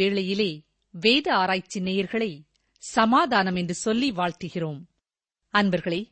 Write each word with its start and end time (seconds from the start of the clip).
வேளையிலே 0.00 0.50
வேத 0.94 1.26
ஆராய்ச்சி 1.34 1.78
நேயர்களை 1.80 2.32
சமாதானம் 2.82 3.58
என்று 3.60 3.74
சொல்லி 3.84 4.08
வாழ்த்துகிறோம். 4.12 4.80
அன்பர்களே 5.54 6.02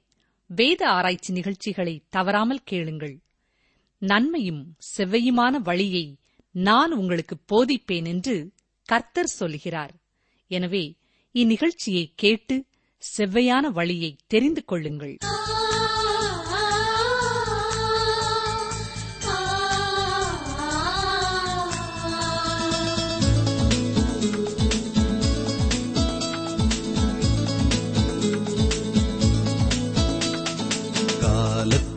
வேத 0.51 0.83
ஆராய்ச்சி 0.89 1.31
நிகழ்ச்சிகளை 1.33 1.95
தவறாமல் 2.17 2.67
கேளுங்கள். 2.71 3.17
நன்மையும் 4.03 4.63
செவ்வையுமான 4.91 5.55
வழியை 5.69 6.07
நான் 6.55 6.93
உங்களுக்கு 6.93 7.37
போதிப்பேன் 7.51 8.07
என்று 8.13 8.37
கர்த்தர் 8.89 9.37
சொல்கிறார் 9.39 9.95
எனவே 10.51 10.85
இந்நிகழ்ச்சியை 11.35 12.05
கேட்டு 12.23 12.57
செவ்வையான 13.03 13.65
வழியை 13.79 14.13
தெரிந்து 14.27 14.63
கொள்ளுங்கள். 14.65 15.17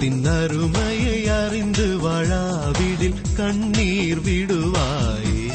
காலத்தின் 0.01 0.25
அருமையை 0.25 1.27
அறிந்து 1.27 1.97
வாழாவிடில் 2.03 3.19
கண்ணீர் 3.35 4.21
விடுவாய். 4.21 5.51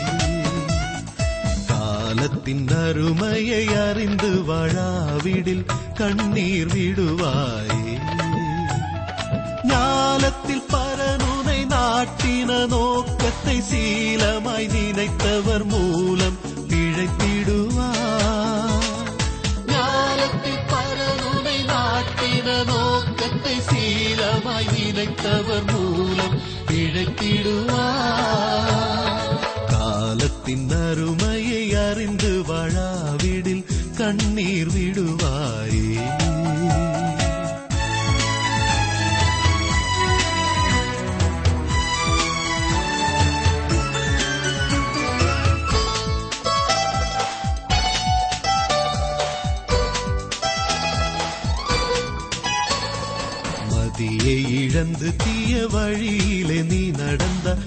காலத்தின் 1.66 2.68
அருமையை 2.68 3.66
அறிந்து 3.74 4.30
வாழாவிடில் 4.48 5.64
கண்ணீர் 5.94 6.66
விடுவாய். 6.66 7.98
ஞாலத்தில் 9.62 10.64
பரனுனை 10.68 11.60
நாட்டின 11.66 12.66
நோக்கத்தை 12.66 13.60
சீலமாய் 13.72 14.72
நினைத்தவர் 14.72 15.66
மூலம் 15.66 16.38
பிழைத்தி 16.68 17.35
நினைத்தவர் 25.26 25.85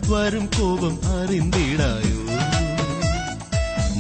வரும் 0.10 0.50
கோபம் 0.50 1.00
அறிந்திடாயோ? 1.18 2.22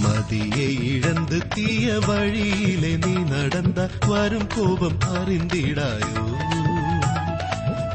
மதியை 0.03 0.83
இழந்து 0.83 1.47
தீய 1.47 1.99
வழியிலே 2.07 2.97
நீ 2.97 3.13
நடந்த 3.13 3.89
வரும் 4.07 4.47
கோபம் 4.47 4.97
அறிந்திடாயோ? 5.13 6.23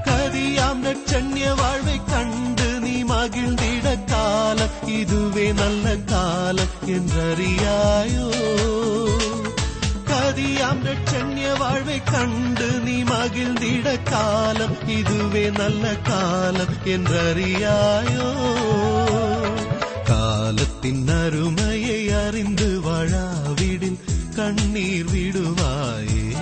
கதியாம் 0.05 0.83
நட்சண்ய 0.83 1.55
வாழ்வை 1.57 2.01
கண்டு 2.05 2.81
நீ 2.81 3.05
மகிழ்ந்திட 3.05 4.05
காலம் 4.05 4.75
இதுவே 4.87 5.53
நல்ல 5.53 5.97
காலம் 5.97 6.75
என்றறியாயோ? 6.87 8.31
கதியாம் 10.75 10.87
ரட்சண்ய 10.87 11.59
வாழ்வை 11.59 12.03
கண்டு 12.03 12.69
நீ 12.85 13.03
மகிழ்ந்திட 13.03 14.03
காலம் 14.03 14.89
இதுவே 14.89 15.51
நல்ல 15.51 15.97
காலம் 15.97 16.75
என்றறியாயோ? 16.85 18.33
காலத்தின் 20.05 21.09
அருமையை 21.09 22.11
அறிந்து 22.11 22.81
வாழாவிடில் 22.81 23.99
கண்ணீர் 24.35 25.07
விடுவாயே. 25.15 26.34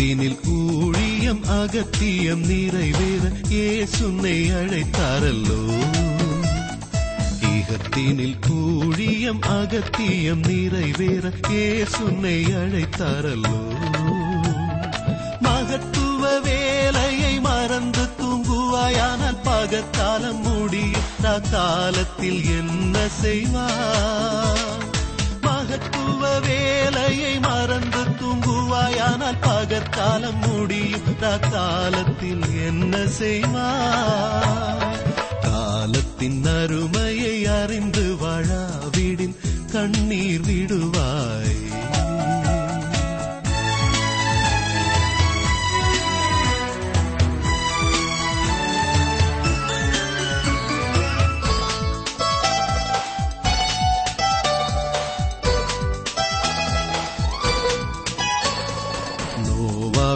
இகத்தினில் 0.00 0.46
ஊழியம் 0.48 1.44
அகத்தியம் 1.44 2.46
நிறைவேற 2.46 3.28
ஏசுன்னை 3.50 4.36
அழைத்தாரல்லோ. 4.52 5.58
இகத்தினில் 7.40 8.36
ஊழியம் 8.50 9.42
அகத்தியம் 9.42 10.40
நிறைவேற 10.46 11.28
ஏசுன்னை 11.50 12.36
அழைத்தாரல்லோ. 12.62 13.60
மகத்துவ 15.40 16.40
வேலையை 16.40 17.40
மறந்து 17.40 18.08
தூங்குவாயானால் 18.22 19.42
பகத்தாலம் 19.44 20.42
முடியும் 20.42 21.42
காலத்தில் 21.50 22.44
என்ன 22.44 23.08
செய்வார்? 23.08 24.89
மகத்துவ 25.70 26.40
வேலையை 26.40 27.38
மறந்து 27.38 28.02
தூங்குவாயானால் 28.20 29.38
பகற்காலம் 29.40 30.40
முடியும் 30.46 31.18
காலத்தில் 31.52 32.42
என்ன 32.66 32.96
செய்வா? 33.18 33.68
காலத்தின் 35.40 36.44
அருமையை 36.44 37.46
அறிந்து 37.46 38.16
வாழாவிடின் 38.22 39.36
கண்ணீர் 39.72 40.40
விடுவாய். 40.40 41.69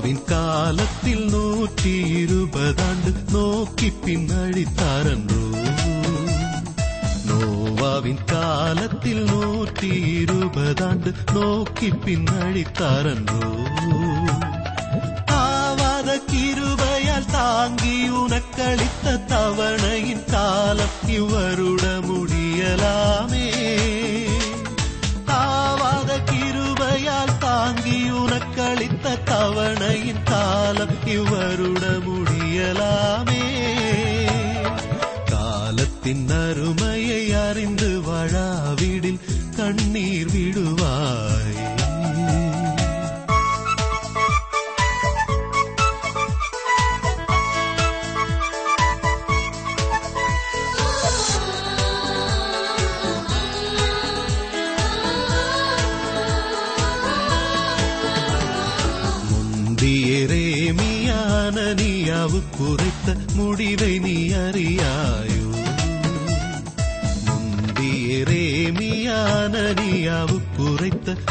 நோவாவின் 0.05 0.27
காலத்தில் 0.27 1.23
நூற்றி 1.29 1.93
இருபதாண்டு 2.19 3.11
நோக்கி 3.33 3.89
பின்னழித்தாரன்றோ 4.03 5.45
நோவாவின் 7.29 8.21
கால 8.27 8.75
காலத்தில் 8.85 9.25
நூற்றி 9.25 9.91
இருபதாண்டு 10.21 11.13
நோக்கி 11.35 11.89
பின்னழித்தாரன்றோ 12.05 13.51
ஆவாத 15.39 16.19
கிருபையால் 16.27 17.31
தாங்கி 17.31 17.95
காலம் 31.07 31.74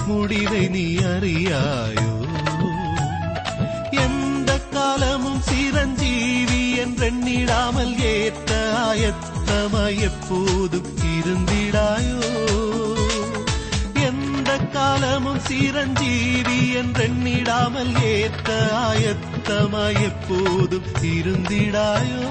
முடிவை 0.07 0.68
நீ 0.68 0.95
அறியாயோ? 0.95 2.12
எந்த 3.91 4.59
காலமும் 4.71 5.41
சிரஞ்சீவி 5.41 6.75
என்றெண்ணிடாமல் 6.77 7.95
ஏத்த 7.97 8.51
ஆயத்தமாய் 8.75 10.00
எப்போதும் 10.00 10.97
இருந்திடாயோ? 11.18 12.21
எந்த 13.94 14.57
காலமும் 14.57 15.39
சிரஞ்சீவி 15.39 16.75
என்றெண்ணிடாமல் 16.75 17.94
ஏத்த 18.03 18.50
ஆயத்தமாய் 18.74 20.01
எப்போதும் 20.01 20.91
இருந்திடாயோ? 21.01 22.21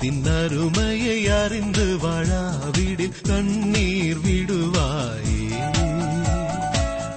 காலத்தின் 0.00 0.26
அருமையை 0.26 1.28
அறிந்து 1.28 1.96
வாழாவிடில் 1.96 3.16
கண்ணீர் 3.22 4.18
விடுவாயே. 4.18 5.48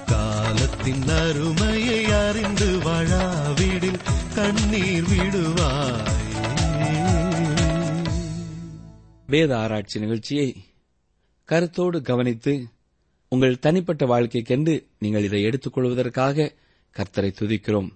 காலத்தின் 0.06 1.08
அருமையை 1.08 2.04
அறிந்து 2.06 2.68
வாழாவிடில் 2.78 4.00
கண்ணீர் 4.36 5.04
விடுவாயே. 5.04 6.12
வேத 9.28 9.58
ஆராய்ச்சி 9.58 10.00
நிகழ்ச்சியை 10.00 10.56
கருத்தோடு 11.44 12.02
கவனித்து 12.02 12.68
உங்கள் 13.30 13.60
தனிப்பட்ட 13.60 14.06
வாழ்க்கைக்கென்று 14.06 14.84
நீங்கள் 15.00 15.24
இதை 15.24 15.46
எடுத்துக்கொள்வதற்காக 15.46 16.52
கர்த்தரை 16.98 17.32
துதிக்கிறோம். 17.40 17.90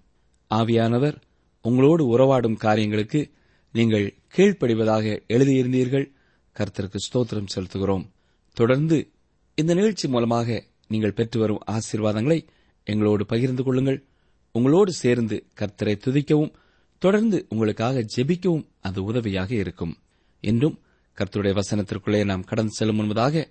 ஆவியானவர் 0.49 1.15
உங்களோடு 1.61 2.17
உறவாடும் 2.17 2.57
காரியங்களுக்கு 2.57 3.31
நீங்கள் 3.71 4.16
கீழ்ப்படிவதாக 4.35 5.19
எழுதியிருந்தீர்கள். 5.27 6.11
கர்த்தருக்கு 6.55 6.95
ஸ்தோத்திரம் 7.13 7.45
செலுத்துகிறோம். 7.55 8.09
தொடர்ந்து 8.53 9.11
இந்த 9.55 9.73
நிகழ்ச்சி 9.73 10.07
மூலமாக 10.07 10.63
நீங்கள் 10.87 11.13
பெற்று 11.13 11.39
வரும் 11.39 11.63
ஆசீர்வாதங்களை 11.67 12.47
எங்களோடு 12.83 13.25
பகிர்ந்து 13.25 13.63
கொள்ளுங்கள். 13.63 14.03
உங்களோடு 14.51 14.91
சேர்ந்து 14.91 15.45
கர்த்தரை 15.59 15.95
துதிக்கவும் 16.05 16.53
தொடர்ந்து 16.97 17.45
உங்களுக்காக 17.49 18.05
ஜெபிக்கவும் 18.15 18.67
அது 18.81 19.03
உதவியாக 19.03 19.55
இருக்கும். 19.55 19.97
என்றும் 20.39 20.81
கர்த்தருடைய 21.17 21.59
வசனத்திற்குள்ளே 21.59 22.25
நாம் 22.25 22.43
கடந்து 22.43 22.71
செல்லும் 22.71 22.99
முன்பதாக 22.99 23.47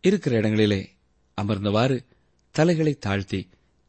இருக்கிற 0.00 0.36
இடங்களிலே 0.36 0.90
அமர்ந்தவாறு 1.40 2.04
தலைகளை 2.50 2.94
தாழ்த்தி 2.94 3.48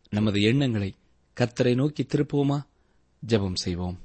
நமது 0.10 0.42
எண்ணங்களை 0.42 0.96
கர்த்தரை 1.40 1.76
நோக்கி 1.76 2.04
திருப்புவோமா? 2.04 2.62
ஜெபம் 3.28 3.56
செய்வோம். 3.56 4.00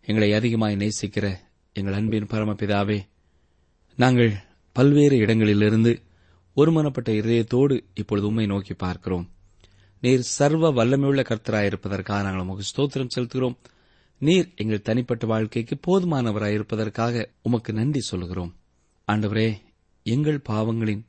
எங்களை 0.00 0.32
அதிகமாய் 0.32 0.76
நேசிக்கிற 0.76 1.38
எங்கள் 1.72 1.92
அன்பின் 1.92 2.26
பரமபிதாவே 2.26 2.98
நாங்கள் 3.96 4.32
பல்வேறு 4.72 5.16
இடங்களிலிருந்து 5.16 6.02
ஒருமனப்பட்ட 6.56 7.10
இதயத்தோடு 7.20 7.80
இப்பொழுது 7.94 8.26
உம்மை 8.26 8.46
நோக்கி 8.46 8.74
பார்க்கிறோம். 8.74 9.30
நீர் 10.00 10.20
சர்வ 10.20 10.72
வல்லமையுள்ள 10.72 11.22
கர்த்தராயிருப்பதற்காக 11.30 12.22
நாங்கள் 12.22 12.40
உமக்கு 12.40 12.64
ஸ்தோத்திரம் 12.70 13.12
செலுத்துகிறோம். 13.16 13.56
நீர் 14.18 14.48
எங்கள் 14.56 14.82
தனிப்பட்ட 14.82 15.26
வாழ்க்கைக்கு 15.26 15.78
போதுமானவராயிருப்பதற்காக 15.86 17.24
உமக்கு 17.42 17.72
நன்றி 17.72 18.00
சொல்கிறோம் 18.00 18.52
ஆண்டவரே 19.08 19.48
எங்கள் 20.02 20.40
பாவங்களின் 20.48 21.04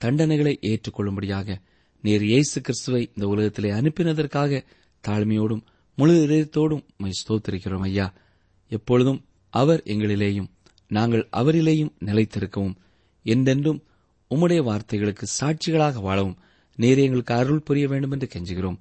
தண்டனைகளை 0.00 0.54
ஏற்றுக்கொள்ளும்படியாக 0.60 1.56
நீர் 2.04 2.22
இயேசு 2.22 2.60
கிறிஸ்துவை 2.60 3.10
இந்த 3.14 3.26
உலகத்திலே 3.28 3.70
அனுப்பினதற்காக 3.70 4.62
தாழ்மையோடும் 5.08 5.64
முழு 5.94 6.14
இதயத்தோடும் 6.26 6.84
உம்மை 6.96 7.12
ஸ்தோத்திரிக்கிறோம் 7.20 7.80
ஐயா. 7.80 8.06
எப்பொழுதும் 8.68 9.20
அவர் 9.50 9.82
எங்களிலேயும் 9.84 10.48
நாங்கள் 10.90 11.28
அவரிலேயும் 11.32 11.92
நிலைத்திருக்கவும். 12.04 12.76
என்றென்றும் 13.22 13.82
உம்முடைய 14.30 14.60
வார்த்தைகளுக்கு 14.62 15.26
சாட்சிகளாக 15.40 16.00
வாழவும் 16.00 16.38
நேரே 16.76 17.04
எங்களுக்கு 17.04 17.34
அருள் 17.34 17.62
புரிய 17.62 17.88
வேண்டும் 17.88 18.10
என்று 18.10 18.28
கெஞ்சுகிறோம். 18.34 18.78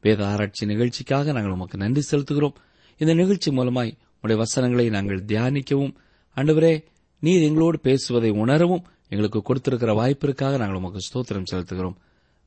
வேத 0.00 0.26
ஆராய்ச்சி 0.26 0.66
நிகழ்ச்சிக்காக 0.66 1.32
நாங்கள் 1.32 1.52
உமக்கு 1.52 1.76
நன்றி 1.78 2.02
செலுத்துகிறோம். 2.10 2.56
இந்த 2.96 3.14
நிகழ்ச்சி 3.14 3.50
மூலமாய் 3.50 3.96
உடைய 4.22 4.40
வசனங்களை 4.40 4.88
நாங்கள் 4.88 5.24
தியானிக்கவும். 5.24 5.94
அன்றுவரே 6.36 6.84
நீர் 7.22 7.42
எங்களோடு 7.42 7.78
பேசுவதை 7.80 8.30
உணரவும் 8.30 8.86
எங்களுக்கு 9.08 9.42
கொடுத்திருக்கிற 9.42 9.92
வாய்ப்பிற்காக 9.94 10.56
நாங்கள் 10.56 10.76
உமக்கு 10.76 11.00
ஸ்தோத்திரம் 11.06 11.48
செலுத்துகிறோம். 11.52 11.96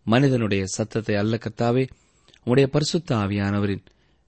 மனிதனுடைய 0.04 0.66
சத்தத்தை 0.66 1.16
அல்ல 1.16 1.38
கத்தாவே 1.38 1.84
உடைய 2.44 2.70
பரிசுத்த 2.70 3.16
ஆவியானவரின் 3.16 3.84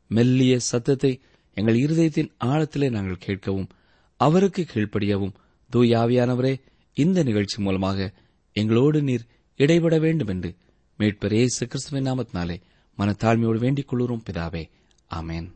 மெல்லிய 0.07 0.59
சத்தத்தை 0.59 1.21
எங்கள் 1.53 1.75
இருதயத்தின் 1.75 2.31
ஆழத்திலே 2.39 2.89
நாங்கள் 2.89 3.23
கேட்கவும் 3.25 3.69
அவருக்கு 4.17 4.65
கீழ்ப்படியவும். 4.73 5.33
தூயாவியானவரே 5.71 6.61
இந்த 6.93 7.23
நிகழ்ச்சி 7.23 7.61
மூலமாக 7.61 8.13
எங்களோடு 8.53 9.01
நீர் 9.01 9.25
இடைபட 9.57 9.99
வேண்டும் 9.99 10.27
என்று 10.27 10.55
மீட்பர் 10.97 11.33
இயேசு 11.33 11.67
கிறிஸ்துவின் 11.67 12.05
நாமத்தினாலே 12.05 12.61
மனத்தாழ்மையோடு 12.97 13.57
வேண்டிக் 13.57 13.93
கொள்ளுறோம் 13.93 14.23
பிதாவே. 14.29 14.69
ஆமேன். 15.15 15.47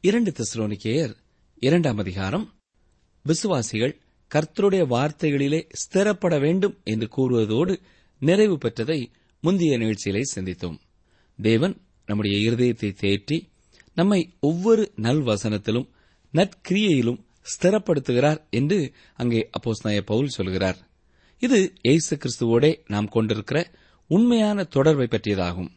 இரண்டு 0.00 0.32
தெசலோனிக்கேயர் 0.32 1.14
இரண்டாம் 1.54 1.98
அதிகாரம். 1.98 2.54
விசுவாசிகள் 3.22 4.00
கர்த்தருடைய 4.34 4.82
வார்த்தைகளிலே 4.86 5.68
ஸ்திரப்பட 5.72 6.40
வேண்டும் 6.40 6.78
என்று 6.84 7.08
கூறுவதோடு 7.16 7.80
நிறைவு 8.18 8.58
பெற்றதை 8.58 9.06
முந்தைய 9.40 9.78
நிகழ்ச்சியிலே 9.78 10.22
சிந்தித்தோம். 10.34 10.78
தேவன் 11.42 11.80
நம்முடைய 12.06 12.50
இருதயத்தை 12.50 12.92
தேற்றி 13.00 13.49
நம்மை 13.94 14.32
ஒவ்வொரு 14.40 14.92
நல்வசனத்திலும் 14.96 15.88
நற்கிரியையிலும் 16.34 17.20
ஸ்திரப்படுத்துகிறார் 17.52 18.40
என்று 18.50 18.92
அங்கே 19.16 19.50
அப்போஸ்தலனாகிய 19.58 20.00
பவுல் 20.00 20.28
சொல்கிறார். 20.28 20.78
இது 21.38 21.72
இயேசு 21.82 22.18
கிறிஸ்துவோடே 22.22 22.78
நாம் 22.86 23.08
கொண்டிருக்கிற 23.08 23.70
உண்மையான 24.06 24.64
தொடர்பை 24.64 25.06
பற்றியதாகும். 25.10 25.70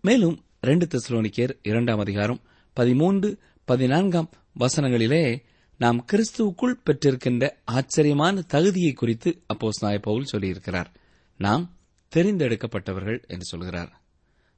மேலும் 0.00 0.44
ரெண்டு 0.60 0.86
தெசலோனிக்கேர் 0.86 1.52
இரண்டாம் 1.62 1.98
அதிகாரம் 1.98 2.40
பதிமூன்று 2.72 3.38
பதினான்காம் 3.64 4.30
வசனங்களிலே 4.58 5.42
நாம் 5.78 6.04
கிறிஸ்துவுக்குள் 6.12 6.80
பெற்றிருக்கின்ற 6.84 7.50
ஆச்சரியமான 7.64 8.42
தகுதியை 8.42 8.92
குறித்து 8.92 9.42
அப்போஸ் 9.54 9.80
நாய 9.80 9.98
பவுல் 9.98 10.30
சொல்லியிருக்கிறார். 10.32 10.86
நாம் 11.36 11.64
தெரிந்தெடுக்கப்பட்டவர்கள் 12.12 13.26
என்று 13.26 13.44
சொல்கிறார். 13.44 14.00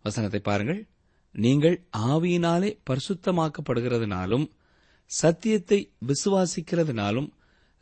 வசனத்தை 0.02 0.40
பாருங்கள். 0.40 0.86
நீங்கள் 1.34 1.88
ஆவியினாலே 1.96 2.70
பரிசுத்தமாக்கப்படுகிறதுனாலும் 2.90 4.46
சத்தியத்தை 5.10 5.92
விசுவாசிக்கிறதுனாலும் 6.06 7.28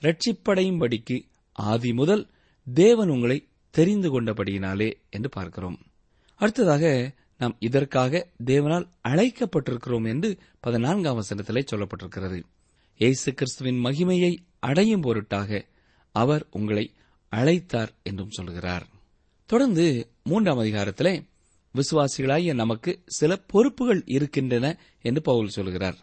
ரட்சிப்படையும்படிக்கு 0.02 1.16
ஆதி 1.52 1.92
முதல் 1.92 2.30
தேவன் 2.66 3.08
உங்களை 3.08 3.48
தெரிந்து 3.70 4.08
கொண்டபடியினாலே 4.10 4.92
என்று 5.10 5.28
பார்க்கிறோம். 5.28 5.78
அடுத்ததாக 6.40 7.14
நாம் 7.38 7.56
இதற்காக 7.58 8.30
தேவனால் 8.44 8.86
அழைக்கப்பட்டிருக்கிறோம் 9.08 10.06
என்று 10.08 10.38
பதினான்காம் 10.60 11.22
வசனத்திலே 11.22 11.62
சொல்லப்பட்டிருக்கிறது. 11.70 12.42
இயேசு 13.00 13.34
கிறிஸ்துவின் 13.34 13.84
மகிமையை 13.84 14.36
அடையும் 14.58 15.00
பொருட்டாக 15.00 15.66
அவர் 16.14 16.46
உங்களை 16.50 16.94
அழைத்தார் 17.32 17.88
என்றும் 18.02 18.30
சொல்கிறார். 18.30 18.86
தொடர்ந்து 19.46 20.10
மூன்றாம் 20.22 20.58
அதிகாரத்திலே 20.58 21.14
விசுவாசிகளாகிய 21.76 22.54
நமக்கு 22.54 23.02
சில 23.06 23.36
பொறுப்புகள் 23.36 24.02
இருக்கின்றன 24.06 24.78
என்று 25.02 25.22
பவுல் 25.22 25.48
சொல்கிறார். 25.48 25.96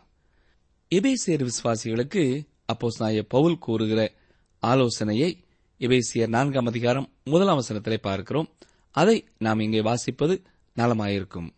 எபேசியர் 0.96 1.50
விசுவாசிகளுக்கு 1.50 2.48
அப்போஸ் 2.74 3.22
பவுல் 3.22 3.58
கூறுகிற 3.58 4.12
ஆலோசனையை 4.60 5.44
எபேசியர் 5.80 6.27
நான்காம் 6.27 6.65
அதிகாரம் 6.65 7.12
முதலாம் 7.24 7.62
வசனத்திலே 7.62 7.98
பார்க்கிறோம். 7.98 8.50
அதை 8.92 9.27
நாம் 9.38 9.60
இங்கே 9.60 9.82
வாசிப்பது 9.82 10.44
நலமாயிருக்கும். 10.75 11.50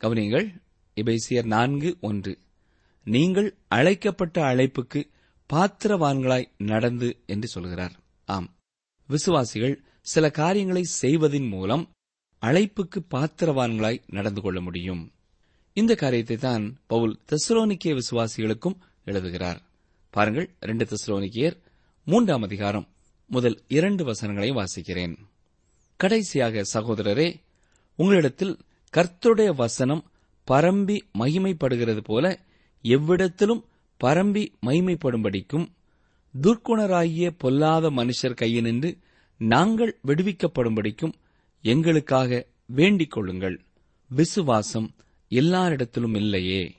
கவனியங்கள் 0.00 0.62
எபேசியர் 0.94 1.44
நான்கு 1.44 1.96
ஒன்று. 2.00 2.38
நீங்கள் 3.04 3.56
அழைக்கப்பட்ட 3.68 4.42
அழைப்புக்கு 4.42 5.10
பாத்திரவான்களாய் 5.52 6.52
நடந்து 6.58 7.22
என்று 7.26 7.48
சொல்கிறார். 7.48 7.92
ஆம். 8.24 8.56
விசுவாசிகள் 9.06 9.82
சில 10.00 10.30
காரியங்களை 10.30 10.82
செய்வதின் 10.82 11.48
மூலம் 11.48 11.92
அழைப்புக்கு 12.42 12.98
பாத்திரவான்களாய் 13.10 14.02
நடந்து 14.06 14.40
கொள்ள 14.40 14.60
முடியும். 14.60 15.12
இந்த 15.72 15.94
காரியத்தை 15.94 16.36
தான் 16.36 16.78
பவுல் 16.86 17.18
தெசலோனிக்கிய 17.28 17.98
விசுவாசிகளுக்கும் 18.00 18.76
எழுதுகிறார். 19.04 19.60
பாருங்கள் 20.10 20.56
ரெண்டு 20.60 20.86
தெசலோனிக்கியர் 20.86 21.56
மூன்றாம் 22.04 22.42
அதிகாரம் 22.42 22.86
முதல் 23.26 23.62
இரண்டு 23.68 24.04
வசனங்களை 24.04 24.50
வாசிக்கிறேன். 24.52 25.14
கடைசியாக 25.96 26.62
சகோதரரே 26.74 27.40
உங்களிடத்தில் 27.94 28.58
கர்த்தருடைய 28.94 29.54
வசனம் 29.54 30.02
பரம்பி 30.46 30.98
மகிமைப்படுகிறது 31.18 31.98
போல 31.98 32.40
எவ்விடத்திலும் 32.82 33.62
பரம்பி 34.04 34.44
மகிமைப்படும்படிக்கும் 34.66 35.66
துர்க்குணராகிய 36.34 37.30
பொல்லாத 37.38 37.90
மனுஷர் 37.90 38.38
கையினின்று 38.40 38.98
நாங்கள் 39.38 39.98
விடுவிக்கப்படும்படிக்கும் 40.06 41.14
எங்களுக்காக 41.62 42.46
வேண்டிக் 42.66 43.10
கொள்ளுங்கள். 43.10 43.60
விசுவாசம் 44.08 44.94
எல்லாரிடத்திலும் 45.30 46.16
இல்லையே. 46.16 46.74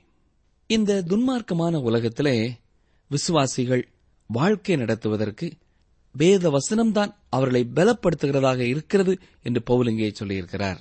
இந்த 0.66 1.02
துன்மார்க்கமான 1.02 1.82
உலகத்திலே 1.82 2.58
விசுவாசிகள் 3.08 3.88
வாழ்க்கை 4.26 4.76
நடத்துவதற்கு 4.76 5.52
வேத 6.12 6.50
வசனம்தான் 6.50 7.14
அவர்களை 7.28 7.66
பலப்படுத்துகிறதாக 7.74 8.58
இருக்கிறது 8.58 9.18
என்று 9.42 9.62
பவுலிங்கே 9.66 10.14
சொல்லியிருக்கிறார். 10.20 10.76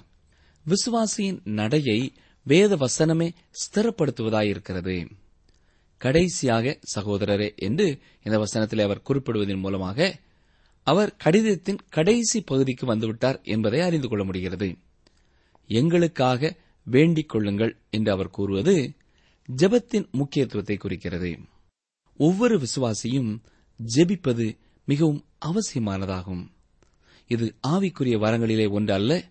விசுவாசியின் 0.65 1.39
நடையை 1.44 2.13
வேத 2.44 2.75
வசனமே 2.75 3.32
ஸ்திரப்படுத்துவதாயிருக்கிறது. 3.51 5.10
கடைசியாக 5.98 6.79
சகோதரரே 6.96 7.56
என்று 7.56 8.00
இந்த 8.24 8.38
வசனத்தில் 8.38 8.79
அவர் 8.79 9.01
குறிப்பிடுவதன் 9.10 9.60
மூலமாக 9.60 10.20
அவர் 10.89 11.15
கடிதத்தின் 11.15 11.79
கடைசி 11.89 12.41
பகுதிக்கு 12.41 12.93
வந்துவிட்டார் 12.93 13.43
என்பதை 13.43 13.79
அறிந்து 13.79 14.08
கொள்ள 14.08 14.24
முடிகிறது. 14.24 14.77
எங்களுக்காக 15.67 16.58
வேண்டிக் 16.84 17.29
கொள்ளுங்கள் 17.29 17.77
என்று 17.89 18.12
அவர் 18.12 18.29
கூறுவது 18.29 18.93
ஜெபத்தின் 19.58 20.12
முக்கியத்துவத்தை 20.12 20.77
குறிக்கிறது. 20.77 21.39
ஒவ்வொரு 22.17 22.60
விசுவாசியும் 22.60 23.39
ஜெபிப்பது 23.96 24.58
மிகவும் 24.86 25.25
அவசியமானதாகும். 25.46 26.48
இது 27.27 27.55
ஆவிக்குரிய 27.67 28.17
வரங்களிலே 28.17 28.72
ஒன்று 28.72 28.93
அல்ல 28.93 29.29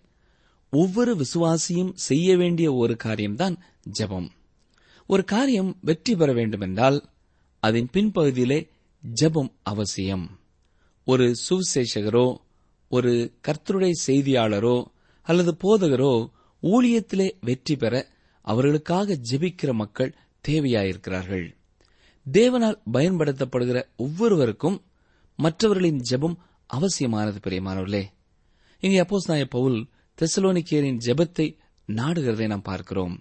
ஒவ்வொரு 0.69 1.15
விசுவாசியும் 1.15 1.93
செய்ய 1.93 2.37
வேண்டிய 2.37 2.73
ஒரு 2.73 2.95
காரியம்தான் 2.95 3.57
ஜெபம். 3.99 4.29
ஒரு 5.07 5.23
காரியம் 5.23 5.77
வெற்றி 5.81 6.15
பெற 6.15 6.33
வேண்டுமென்றால் 6.33 7.09
அதன் 7.59 7.89
பின்பகுதியிலே 7.93 8.69
ஜெபம் 9.21 9.51
அவசியம். 9.63 10.38
ஒரு 11.09 11.25
சுவிசேஷகரோ 11.45 12.27
ஒரு 12.91 13.11
கர்த்தருடைய 13.47 13.93
செய்தியாளரோ 14.07 14.77
அல்லது 15.27 15.51
போதகரோ 15.63 16.13
ஊழியத்திலே 16.63 17.27
வெற்றி 17.41 17.75
பெற 17.75 17.93
அவர்களுக்காக 18.47 19.17
ஜெபிக்கிற 19.29 19.71
மக்கள் 19.73 20.11
தேவையாயிருக்கிறார்கள். 20.47 21.45
தேவனால் 22.25 22.77
பயன்படுத்தப்படுகிற 22.93 23.79
ஒவ்வொருவருக்கும் 23.97 24.77
மற்றவர்களின் 25.39 26.01
ஜெபம் 26.09 26.37
அவசியமானது 26.69 27.39
பிரியமானவர்களே. 27.43 28.03
இங்கே 28.83 28.99
அப்போஸ் 28.99 29.29
நாய 29.31 29.45
பவுல் 29.45 29.79
தெசலோனிக்கேரின் 30.17 31.01
ஜெபத்தை 31.05 31.47
நாடுகிறதை 31.87 32.47
நாம் 32.47 32.61
பார்க்கிறோம். 32.61 33.15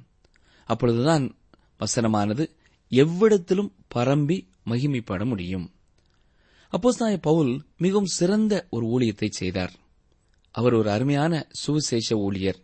அப்பொழுதுதான் 0.68 1.26
வசனமானது 1.80 2.44
எவ்விடத்திலும் 2.92 3.72
பரம்பி 3.94 4.38
மகிமைப்பட 4.66 5.22
முடியும். 5.24 5.66
அப்போஸ்தாய 6.68 7.18
பவுல் 7.18 7.64
மிகவும் 7.76 8.06
சிறந்த 8.06 8.66
ஒரு 8.70 8.86
ஊழியத்தை 8.86 9.28
செய்தார். 9.30 9.72
அவர் 10.50 10.74
ஒரு 10.74 10.90
அருமையான 10.90 11.46
சுவிசேஷ 11.50 12.16
ஊழியர். 12.16 12.58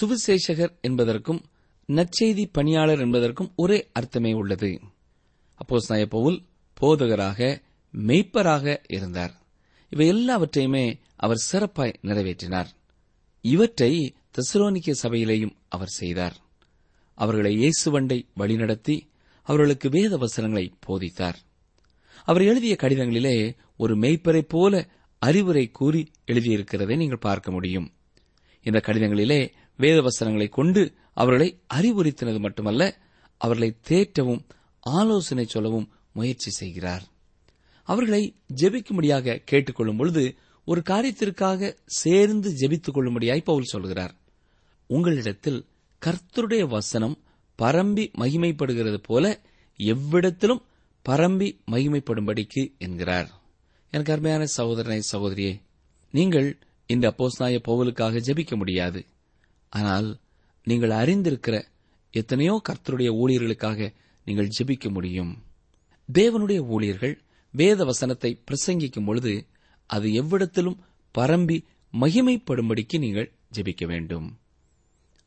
சுவிசேஷகர் 0.00 0.80
என்பதற்கும் 0.80 1.44
நற்செய்தி 1.86 2.48
பணியாளர் 2.52 3.00
என்பதற்கும் 3.00 3.52
ஒரே 3.56 3.88
அர்த்தமே 3.92 4.32
உள்ளது. 4.32 4.80
அப்போஸ் 5.56 5.88
நாய 5.88 6.06
பவுல் 6.06 6.42
போதகராக 6.80 7.62
மெய்ப்பராக 7.92 8.76
இருந்தார். 8.88 9.34
இவை 9.88 10.06
எல்லாவற்றையுமே 10.06 10.98
அவர் 11.16 11.44
சிறப்பாய் 11.52 11.98
நிறைவேற்றினார். 12.02 12.66
இவற்றை 13.40 14.14
தெசலோனிக்க 14.30 14.94
சபையிலேயும் 15.02 15.56
அவர் 15.68 15.88
செய்தார். 15.88 16.36
அவர்களை 17.14 17.56
இயேசுவண்டை 17.56 18.26
வழிநடத்தி 18.36 19.00
அவர்களுக்கு 19.42 19.88
வேத 19.88 20.16
வசனங்களை 20.16 20.72
போதித்தார். 20.80 21.38
அவர் 22.24 22.42
எழுதிய 22.42 22.76
கடிதங்களிலே 22.80 23.56
ஒரு 23.76 23.96
மெய்ப்பரை 23.96 24.40
போல 24.40 24.88
அறிவுரை 25.18 25.70
கூறி 25.70 26.10
எழுதியிருக்கிறதை 26.26 26.96
நீங்கள் 26.96 27.18
பார்க்க 27.18 27.50
முடியும். 27.50 27.92
இந்த 28.62 28.82
கடிதங்களிலே 28.86 29.52
வேத 29.76 30.02
வசனங்களை 30.02 30.48
கொண்டு 30.48 30.92
அவர்களை 31.12 31.60
அறிவுறுத்தினது 31.74 32.38
மட்டுமல்ல 32.38 32.98
அவர்களை 33.36 33.76
தேற்றவும் 33.88 34.44
ஆலோசனை 34.80 35.44
சொல்லவும் 35.44 35.90
முயற்சி 36.12 36.50
செய்கிறார். 36.50 37.02
அவர்களை 37.82 38.34
ஜெபிக்கும்படியாக 38.54 39.42
கேட்டுக்கொள்ளும் 39.44 39.96
பொழுது 39.96 40.36
ஒரு 40.64 40.82
காரியத்திற்காக 40.88 41.76
சேர்ந்து 41.86 42.50
ஜெபித்துக் 42.50 42.94
கொள்ளும்படியாய் 42.94 43.44
பவுல் 43.44 43.62
சொல்கிறார். 43.62 44.14
உங்களிடத்தில் 44.86 45.66
கர்த்தருடைய 46.06 46.68
வசனம் 46.68 47.18
பரம்பி 47.62 48.12
மகிமைப்படுகிறது 48.18 48.96
போல 48.96 49.40
எவ்விடத்திலும் 49.78 50.62
பரம்பி 51.06 51.48
மகிமைப்படும்படிக்கு 51.72 52.62
என்கிறார். 52.78 53.28
எனக்கு 53.92 54.12
அருமையான 54.12 54.44
சகோதரனை 54.56 55.02
சகோதரியே 55.12 55.52
நீங்கள் 56.14 56.48
இந்த 56.86 57.04
அப்போஸ்நாய 57.10 57.58
போவலுக்காக 57.68 58.20
ஜெபிக்க 58.26 58.54
முடியாது. 58.56 59.00
ஆனால் 59.72 60.08
நீங்கள் 60.66 60.90
அறிந்திருக்கிற 60.90 61.56
எத்தனையோ 62.14 62.54
கர்த்தருடைய 62.68 63.10
ஊழியர்களுக்காக 63.20 63.88
நீங்கள் 64.26 64.52
ஜெபிக்க 64.56 64.90
முடியும். 64.90 65.32
தேவனுடைய 66.08 66.60
ஊழியர்கள் 66.74 67.14
வேத 67.54 67.84
வசனத்தை 67.84 68.30
பிரசங்கிக்கும் 68.48 69.06
பொழுது 69.08 69.32
அது 69.90 70.08
எவ்விடத்திலும் 70.20 70.78
பரம்பி 71.14 71.58
மகிமைப்படும்படிக்கு 71.94 72.96
நீங்கள் 72.98 73.32
ஜெபிக்க 73.56 73.84
வேண்டும். 73.86 74.26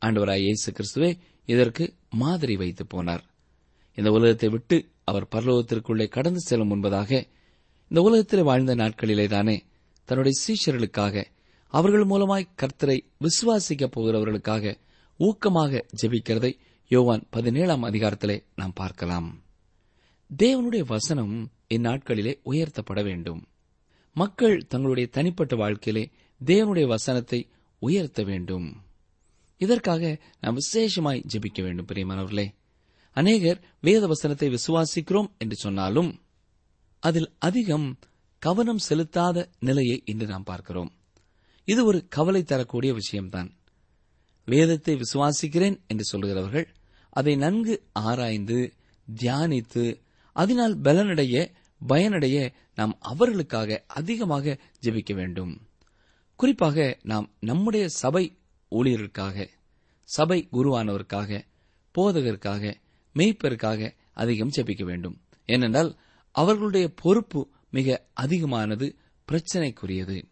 ஆண்டவராய் 0.02 0.46
இயேசு 0.48 0.70
கிறிஸ்துவே 0.72 1.12
இதற்கு 1.46 1.86
மாதிரி 2.10 2.56
வைத்து 2.56 2.84
போனார். 2.94 3.24
இந்த 3.98 4.10
உலகத்தை 4.12 4.50
விட்டு 4.50 4.78
அவர் 5.10 5.28
பரலோகத்திற்குள்ளே 5.36 6.08
கடந்து 6.08 6.40
செல்லும் 6.40 6.72
முன்பதாக 6.72 7.24
இந்த 7.88 8.02
உலகத்தில் 8.02 8.44
வாழ்ந்த 8.44 8.76
நாட்களிலே 8.76 9.28
தானே 9.28 9.66
தன்னுடைய 10.06 10.42
சீஷர்களுக்காக 10.48 11.26
அவர்கள் 11.68 12.04
மூலமாய் 12.04 12.50
கர்த்தரை 12.56 13.00
விசுவாசிக்கப் 13.20 13.92
போகிறவர்களுக்காக 13.96 14.76
ஊக்கமாக 15.20 15.82
ஜெபிக்கிறதை 16.02 16.60
யோவான் 16.88 17.28
பதினேழாம் 17.30 17.84
அதிகாரத்திலே 17.84 18.44
நாம் 18.56 18.74
பார்க்கலாம். 18.74 19.44
தேவனுடைய 20.38 20.86
வசனம் 20.86 21.52
இந்நாட்களிலே 21.70 22.40
உயர்த்தப்பட 22.46 23.04
வேண்டும். 23.04 23.48
மக்கள் 24.14 24.66
தங்களுடைய 24.68 25.10
தனிப்பட்ட 25.12 25.56
வாழ்க்கையிலே 25.56 26.12
தேவனுடைய 26.46 26.88
வசனத்தை 26.88 27.50
உயர்த்த 27.80 28.24
வேண்டும். 28.24 28.82
இதற்காக 29.58 30.18
நாம் 30.42 30.56
விசேஷமாய் 30.56 31.24
ஜெபிக்க 31.34 31.62
வேண்டும் 31.62 31.86
பிரியமானவர்களே. 31.86 32.48
அநேகர் 33.18 33.60
வேத 33.82 34.08
வசனத்தை 34.08 34.48
விசுவாசிக்கிறோம் 34.50 35.30
என்று 35.38 35.56
சொன்னாலும் 35.56 36.12
அதில் 37.04 37.30
அதிகம் 37.40 38.00
கவனம் 38.42 38.82
செலுத்தாத 38.90 39.38
நிலையை 39.60 40.02
இன்று 40.06 40.26
நாம் 40.26 40.44
பார்க்கிறோம். 40.44 40.92
இது 41.68 41.86
ஒரு 41.86 42.08
கவலை 42.08 42.44
தரக்கூடிய 42.44 42.94
விஷயம்தான். 42.94 43.50
வேதத்தை 44.48 44.94
விசுவாசிக்கிறேன் 44.96 45.78
என்று 45.88 46.04
சொல்கிறவர்கள் 46.04 46.68
அதை 47.10 47.36
நன்கு 47.36 47.76
ஆராய்ந்து 47.92 48.60
தியானித்து 49.08 49.86
அதனால் 50.36 50.76
பலனடைய 50.82 51.36
பயனடைய 51.82 52.38
நாம் 52.76 52.98
அவர்களுக்காக 53.00 53.84
அதிகமாக 53.88 54.58
ஜெபிக்க 54.82 55.14
வேண்டும். 55.14 55.54
குறிப்பாக 56.36 57.00
நாம் 57.04 57.28
நம்முடைய 57.40 57.86
சபை 57.88 58.24
ஊழியர்களுக்காக 58.72 59.48
சபை 60.10 60.48
குருவானவருக்காக 60.52 61.42
போதகருக்காக 61.96 62.64
மெய்ப்பருக்காக 63.20 63.94
அதிகம் 64.14 64.52
ஜெபிக்க 64.56 64.84
வேண்டும். 64.84 65.22
ஏனென்றால் 65.46 65.98
அவர்களுடைய 66.32 66.94
பொறுப்பு 66.96 67.50
மிக 67.70 68.08
அதிகமானது 68.14 68.96
பிரச்சனைக்குரியது. 69.28 70.24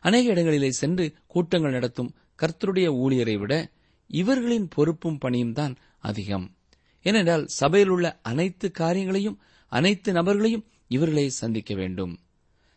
அநேக 0.00 0.30
இடங்களிலே 0.30 0.70
சென்று 0.70 1.14
கூட்டங்கள் 1.26 1.70
நடத்தும் 1.70 2.14
கர்த்தருடைய 2.42 2.88
ஊழியரை 2.94 3.38
விட 3.38 3.70
இவர்களின் 4.06 4.68
பொறுப்பும் 4.68 5.18
பணியும் 5.18 5.52
தான் 5.52 5.76
அதிகம். 5.98 6.56
ஏனென்றால் 7.02 7.46
சபையில் 7.46 7.88
உள்ள 7.88 8.18
அனைத்து 8.22 8.70
காரியங்களையும் 8.70 9.40
அனைத்து 9.68 10.12
நபர்களையும் 10.12 10.64
இவர்களே 10.88 11.28
சந்திக்க 11.28 11.74
வேண்டும். 11.74 12.18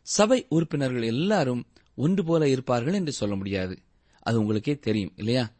சபை 0.01 0.45
உறுப்பினர்கள் 0.49 1.01
எல்லாரும் 1.01 1.65
ஒன்று 1.95 2.23
போல 2.23 2.49
இருப்பார்கள் 2.49 2.93
என்று 2.93 3.11
சொல்ல 3.11 3.35
முடியாது. 3.35 3.79
அது 4.19 4.39
உங்களுக்கே 4.39 4.77
தெரியும் 4.77 5.13
இல்லையா? 5.15 5.51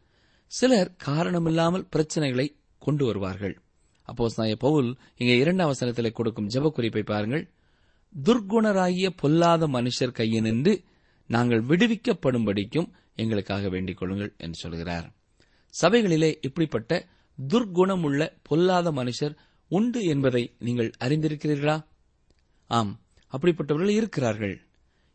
சிலர் 0.46 0.94
காரணமில்லாமல் 0.96 1.88
பிரச்சனைகளை 1.96 2.56
கொண்டு 2.78 3.04
வருவார்கள். 3.06 3.60
அப்போஸ் 4.06 4.56
பவுல் 4.56 4.96
இங்கே 5.16 5.38
இரண்டாம் 5.38 5.66
வசனத்தில் 5.66 6.12
கொடுக்கும் 6.12 6.48
ஜெப 6.48 6.70
குறிப்பை 6.70 7.02
பாருங்கள். 7.02 7.50
துர்க்குணராகிய 8.24 9.08
பொல்லாத 9.16 9.68
மனுஷர் 9.68 10.16
கையினின்று 10.16 10.84
நாங்கள் 11.26 11.62
விடுவிக்கப்படும்படிக்கும் 11.64 12.88
எங்களுக்காக 13.14 13.68
வேண்டிக் 13.68 13.96
கொள்ளுங்கள் 13.96 14.34
என்று 14.36 14.54
சொல்கிறார். 14.54 15.12
சபைகளிலே 15.82 16.36
இப்படிப்பட்ட 16.40 17.06
துர்க்குணமுள்ள 17.48 18.32
பொல்லாத 18.42 18.92
மனுஷர் 18.92 19.36
உண்டு 19.68 20.04
என்பதை 20.04 20.54
நீங்கள் 20.58 20.92
அறிந்திருக்கிறீர்களா? 21.04 21.84
ஆம் 22.66 23.00
அப்படிப்பட்டவர்கள் 23.32 23.88
இருக்கிறார்கள். 23.88 24.60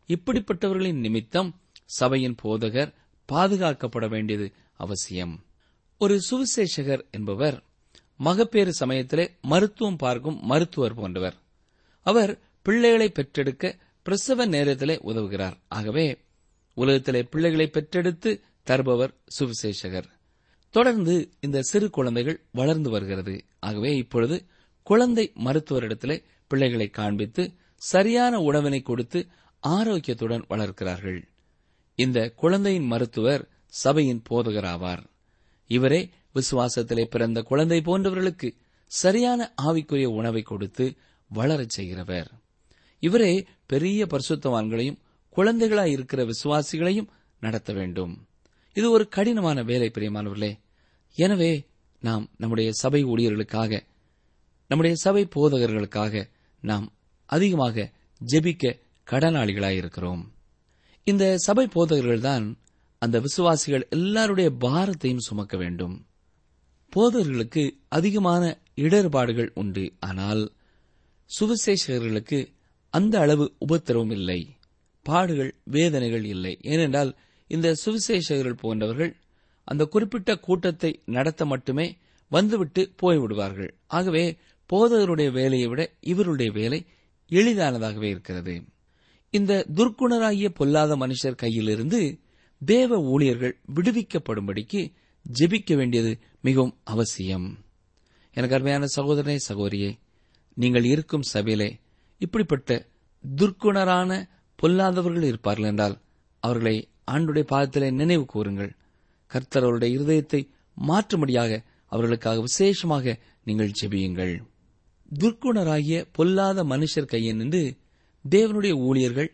இப்படிப்பட்டவர்களின் 0.08 0.98
நிமித்தம் 0.98 1.60
சபையின் 1.84 2.36
போதகர் 2.42 2.94
பாதுகாக்கப்பட 3.32 4.08
வேண்டியது 4.08 4.52
அவசியம். 4.74 5.44
ஒரு 5.98 6.20
சுவிசேஷகர் 6.30 7.10
என்பவர் 7.10 7.64
மகப்பேறு 8.16 8.72
சமயத்திலே 8.72 9.36
மருத்துவம் 9.40 9.96
பார்க்கும் 9.96 10.40
மருத்துவர் 10.42 10.94
போன்றவர். 10.94 11.34
அவர் 12.00 12.38
பிள்ளைகளை 12.62 13.08
பெற்றெடுக்க 13.08 13.76
பிரசவ 14.02 14.46
நேரத்திலே 14.46 15.00
உதவுகிறார். 15.04 15.56
ஆகவே 15.68 16.20
உலகத்திலே 16.74 17.22
பிள்ளைகளை 17.22 17.66
பெற்றெடுத்து 17.66 18.40
தருபவர் 18.62 19.14
சுவிசேஷகர். 19.38 20.10
தொடர்ந்து 20.70 21.30
இந்த 21.40 21.62
சிறு 21.62 21.90
குழந்தைகள் 21.90 22.40
வளர்ந்து 22.52 22.90
வருகிறது. 22.90 23.44
ஆகவே 23.58 23.96
இப்பொழுது 23.96 24.44
குழந்தை 24.82 25.32
மருத்துவரிடத்திலே 25.44 26.22
பிள்ளைகளை 26.46 26.88
காண்பித்து 26.88 27.52
சரியான 27.76 28.40
உணவினை 28.40 28.82
கொடுத்து 28.82 29.26
ஆரோக்கியத்துடன் 29.66 30.44
வளர்க்கிறார்கள். 30.50 31.22
இந்த 31.94 32.30
குழந்தையின் 32.30 32.86
மருத்துவர் 32.86 33.48
சபையின் 33.66 34.22
போதகராவார். 34.30 35.06
இவரே 35.66 36.10
விசுவாசத்திலே 36.34 37.04
பிறந்த 37.04 37.42
குழந்தை 37.42 37.80
போன்றவர்களுக்கு 37.80 38.54
சரியான 38.86 39.54
ஆவிக்குரிய 39.62 40.04
உணவை 40.04 40.42
கொடுத்து 40.42 40.96
வளரச் 41.28 41.70
செய்கிறவர். 41.70 42.30
இவரே 42.98 43.46
பெரிய 43.66 44.06
பரிசுத்தவான்களையும் 44.06 44.98
குழந்தைகளாய் 45.36 45.90
இருக்கிற 45.90 46.24
விசுவாசிகளையும் 46.24 47.08
நடத்த 47.40 47.72
வேண்டும். 47.72 48.26
இது 48.72 48.90
ஒரு 48.90 49.08
கடினமான 49.08 49.62
வேலை 49.62 49.90
பிரியமானவர்களே. 49.94 50.58
எனவே 51.14 51.66
நாம் 52.00 52.30
நம்முடைய 52.36 52.72
சபை 52.72 53.04
ஊழியர்களுக்காக 53.04 53.80
நம்முடைய 54.66 54.96
சபை 54.96 55.28
போதகர்களுக்காக 55.34 56.30
நாம் 56.60 56.92
அதிகமாக 57.26 57.90
ஜெபிக்க 58.20 58.80
கடனாளிகளாயிருக்கிறோம் 59.10 60.22
இந்த 61.04 61.36
சபை 61.36 61.66
போதகர்கள்தான் 61.66 62.54
அந்த 62.98 63.20
விசுவாசிகள் 63.20 63.86
எல்லாருடைய 63.90 64.50
பாரத்தையும் 64.60 65.26
சுமக்க 65.28 65.56
வேண்டும். 65.56 66.06
போதகர்களுக்கு 66.96 67.70
அதிகமான 67.88 68.58
இடர்பாடுகள் 68.74 69.50
உண்டு. 69.54 69.92
ஆனால் 70.00 70.52
சுவிசேஷகர்களுக்கு 71.40 72.46
அந்த 72.90 73.20
அளவு 73.20 73.54
உபத்திரவம் 73.58 74.10
இல்லை. 74.10 74.56
பாடுகள் 75.02 75.54
வேதனைகள் 75.64 76.24
இல்லை. 76.24 76.58
ஏனென்றால் 76.60 77.16
இந்த 77.46 77.74
சுவிசேஷகர்கள் 77.74 78.60
போன்றவர்கள் 78.60 79.16
அந்த 79.64 79.84
குறிப்பிட்ட 79.84 80.38
கூட்டத்தை 80.38 81.02
நடத்த 81.04 81.46
மட்டுமே 81.46 81.96
வந்துவிட்டு 82.28 82.92
போய்விடுவார்கள். 83.02 83.70
ஆகவே 83.86 84.36
போதகருடைய 84.72 85.32
வேலையை 85.32 85.66
விட 85.68 85.90
இவருடைய 86.00 86.52
வேலை 86.52 86.86
எளிதானதாகவே 87.30 88.02
இருக்கிறது. 88.02 88.62
இந்த 89.30 89.66
துர்க்குணராகிய 89.74 90.48
பொல்லாத 90.48 90.96
மனுஷர் 90.96 91.38
கையிலிருந்து 91.42 92.20
தேவ 92.64 92.96
ஊழியர்கள் 92.96 93.60
விடுவிக்கப்படும்படிக்கு 93.74 94.92
ஜெபிக்க 95.26 95.76
வேண்டியது 95.76 96.18
மிகவும் 96.40 96.74
அவசியம். 96.84 97.64
எனக்கு 98.32 98.54
அருமையான 98.54 98.86
சகோதரனே 98.96 99.36
சகோதரியே 99.48 99.90
நீங்கள் 100.56 100.84
இருக்கும் 100.84 101.22
சபையிலே 101.22 101.78
இப்படிப்பட்ட 102.18 102.70
துர்க்குணரான 103.24 104.28
பொல்லாதவர்கள் 104.58 105.22
இருப்பார்கள் 105.22 105.64
என்றால் 105.64 105.96
அவர்களை 106.40 106.76
ஆண்டுடைய 107.10 107.44
பாதத்திலே 107.52 107.92
நினைவு 107.92 108.24
கூறுங்கள். 108.24 108.72
கர்த்தர் 109.26 109.62
அவருடைய 109.62 109.90
இருதயத்தை 109.98 110.40
மாற்றும்படியாக 110.76 111.64
அவர்களுக்காக 111.86 112.40
விசேஷமாக 112.40 113.14
நீங்கள் 113.44 113.72
ஜெபியுங்கள். 113.80 114.34
துர்க்குணராகிய 115.18 116.08
பொல்லாத 116.12 116.64
மனுஷர் 116.64 117.04
கையில் 117.04 117.36
நின்று 117.36 117.76
தேவனுடைய 118.30 118.72
ஊழியர்கள் 118.72 119.30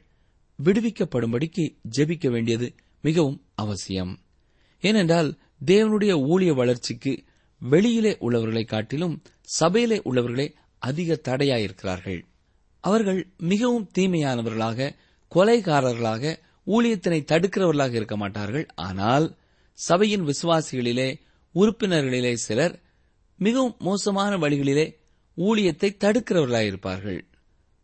விடுவிக்கப்படும்படிக்கு 0.58 1.64
ஜெபிக்க 1.96 2.30
வேண்டியது 2.30 2.74
மிகவும் 3.00 3.38
அவசியம். 3.54 4.12
ஏனென்றால் 4.82 5.38
தேவனுடைய 5.66 6.12
ஊழிய 6.26 6.54
வளர்ச்சிக்கு 6.54 7.22
வெளியிலே 7.58 8.16
உள்ளவர்களை 8.18 8.64
காட்டிலும் 8.64 9.22
சபையிலே 9.40 10.02
உள்ளவர்களே 10.04 10.54
அதிக 10.78 11.20
தடையாயிருக்கிறார்கள். 11.28 12.22
அவர்கள் 12.80 13.26
மிகவும் 13.38 13.90
தீமையானவர்களாக 13.98 14.94
கொலைகாரர்களாக 15.34 16.38
ஊழியத்தினை 16.66 17.24
தடுக்கிறவர்களாக 17.24 17.94
இருக்க 17.94 18.16
மாட்டார்கள். 18.16 18.66
ஆனால் 18.74 19.36
சபையின் 19.72 20.26
விசுவாசிகளிலே 20.26 21.20
உறுப்பினர்களிலே 21.54 22.32
சிலர் 22.32 22.82
மிகவும் 23.36 23.76
மோசமான 23.78 24.36
வழிகளிலே 24.36 24.94
ஊழியத்தை 25.36 25.96
தடுக்கிறவர்களாயிருப்பார்கள். 26.04 27.20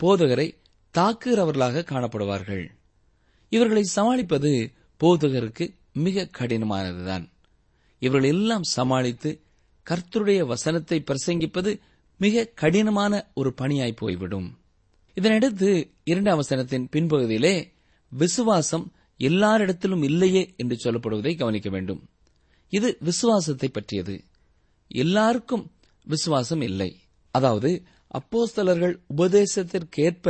போதகரை 0.02 0.54
தாக்குகிறவர்களாக 0.94 1.84
காணப்படுவார்கள். 1.84 2.68
இவர்களை 3.48 3.82
சமாளிப்பது 3.82 4.72
போதகருக்கு 5.04 5.74
மிக 5.92 6.28
கடினமானதுதான். 6.38 7.32
இவர்கள் 8.04 8.30
எல்லாம் 8.30 8.66
சமாளித்து 8.76 9.30
கர்த்தருடைய 9.86 10.40
வசனத்தை 10.46 10.98
பிரசங்கிப்பது 11.08 11.70
மிக 12.20 12.44
கடினமான 12.60 13.12
ஒரு 13.34 13.50
பணியாய் 13.60 14.00
போய்விடும். 14.00 14.48
இதனடுத்து 15.16 15.70
இரண்டாம் 16.04 16.40
வசனத்தின் 16.42 16.86
பின்பகுதியிலே 16.92 17.54
விசுவாசம் 18.12 18.86
எல்லாரிடத்திலும் 19.20 20.02
இல்லையே 20.02 20.42
என்று 20.56 20.76
சொல்லப்படுவதை 20.84 21.32
கவனிக்க 21.38 21.68
வேண்டும். 21.70 22.00
இது 22.72 22.88
விசுவாசத்தை 23.00 23.68
பற்றியது. 23.68 24.14
எல்லாருக்கும் 24.90 25.64
விசுவாசம் 26.06 26.60
இல்லை. 26.60 26.90
அதாவது 27.34 27.70
அப்போஸ்தலர்கள் 28.10 28.94
உபதேசத்திற்கேற்ப 29.16 30.26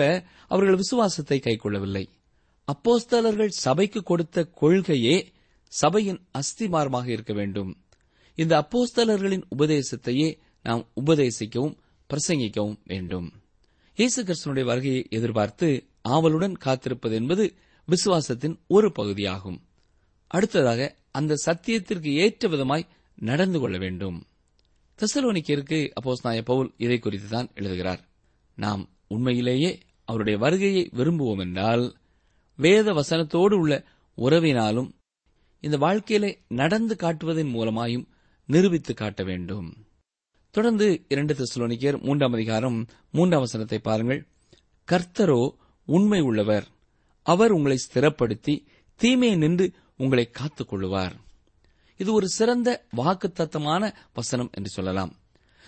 அவர்கள் 0.49 0.77
விசுவாசத்தை 0.77 1.39
கைக்கொள்ளவில்லை. 1.39 2.05
அப்போஸ்தலர்கள் 2.69 3.53
சபைக்கு 3.65 4.01
கொடுத்த 4.03 4.45
கொள்கையே 4.61 5.17
சபையின் 5.81 6.21
அஸ்திமாரமாக 6.39 7.07
இருக்க 7.09 7.33
வேண்டும். 7.33 7.71
இந்த 8.39 8.53
அப்போஸ்தலர்களின் 8.63 9.45
உபதேசத்தையே 9.57 10.29
நாம் 10.63 10.83
உபதேசிக்கவும் 11.05 11.77
பிரசங்கிக்கவும் 12.11 12.79
வேண்டும். 12.85 13.29
இயேசு 13.99 14.21
கிறிஸ்தனுடைய 14.25 14.65
வருகையை 14.65 15.03
எதிர்பார்த்து 15.11 15.69
ஆவலுடன் 16.03 16.57
காத்திருப்பது 16.65 17.15
என்பது 17.15 17.45
விசுவாசத்தின் 17.89 18.57
ஒரு 18.67 18.93
பகுதியாகும். 18.93 19.59
அடுத்ததாக 20.31 20.97
அந்த 21.11 21.41
சத்தியத்திற்கு 21.47 22.11
ஏற்ற 22.25 22.49
விதமாய் 22.49 22.89
நடந்து 23.15 23.59
கொள்ள 23.59 23.77
வேண்டும். 23.79 24.17
தெசலோனிக்கருக்கு 24.99 25.79
அப்போஸ் 25.99 26.23
நாய 26.23 26.43
பவுல் 26.43 26.71
இதை 26.77 26.99
குறித்து 26.99 27.29
தான் 27.29 27.49
எழுதுகிறார். 27.55 28.03
நாம் 28.59 28.83
உண்மையிலேயே 29.07 29.71
அவருடைய 30.09 30.39
வருகையை 30.39 30.91
விரும்புவோம் 30.97 31.43
என்றால் 31.47 31.85
வேத 32.59 32.87
வசனத்தோடு 32.93 33.55
உள்ள 33.55 33.75
உறவினாலும் 34.19 34.91
இந்த 35.65 35.77
வாழ்க்கையிலே 35.77 36.31
நடந்து 36.49 36.95
காட்டுவதன் 36.95 37.51
மூலமாயும் 37.51 38.09
நிரூபித்து 38.47 38.95
காட்ட 38.95 39.23
வேண்டும். 39.23 39.69
தொடர்ந்து 40.51 41.05
இரண்டு 41.09 41.35
தெசலோனிக்கர் 41.35 42.01
மூன்றாம் 42.01 42.33
அதிகாரம் 42.33 42.87
மூன்றாம் 43.11 43.41
வசனத்தை 43.41 43.79
பாருங்கள். 43.79 44.27
கர்த்தரோ 44.89 45.51
உண்மை 45.85 46.21
உள்ளவர். 46.21 46.67
அவர் 47.23 47.51
உங்களை 47.51 47.79
ஸ்திரப்படுத்தி 47.85 48.65
தீமையை 48.95 49.37
நின்று 49.37 49.73
உங்களை 49.97 50.31
காத்துக் 50.31 50.75
கொள்ளுவார் 50.75 51.17
இது 51.97 52.13
ஒரு 52.13 52.29
சிறந்த 52.29 52.87
வாக்குத்தத்தமான 52.97 53.95
வசனம் 54.15 54.51
என்று 54.53 54.71
சொல்லலாம். 54.71 55.13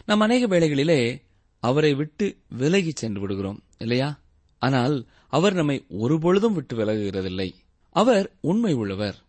நாம் 0.06 0.20
அநேக 0.20 0.46
வேளைகளிலே 0.46 1.22
அவரை 1.58 1.94
விட்டு 1.94 2.36
விலகி 2.48 2.92
சென்று 2.94 3.20
விடுகிறோம் 3.20 3.62
இல்லையா? 3.78 4.20
ஆனால் 4.58 5.06
அவர் 5.28 5.54
நம்மை 5.54 5.84
ஒருபொழுதும் 5.88 6.54
விட்டு 6.54 6.76
விலகுகிறதில்லை. 6.76 7.50
அவர் 7.90 8.26
உண்மை 8.40 8.72
உள்ளவர். 8.72 9.24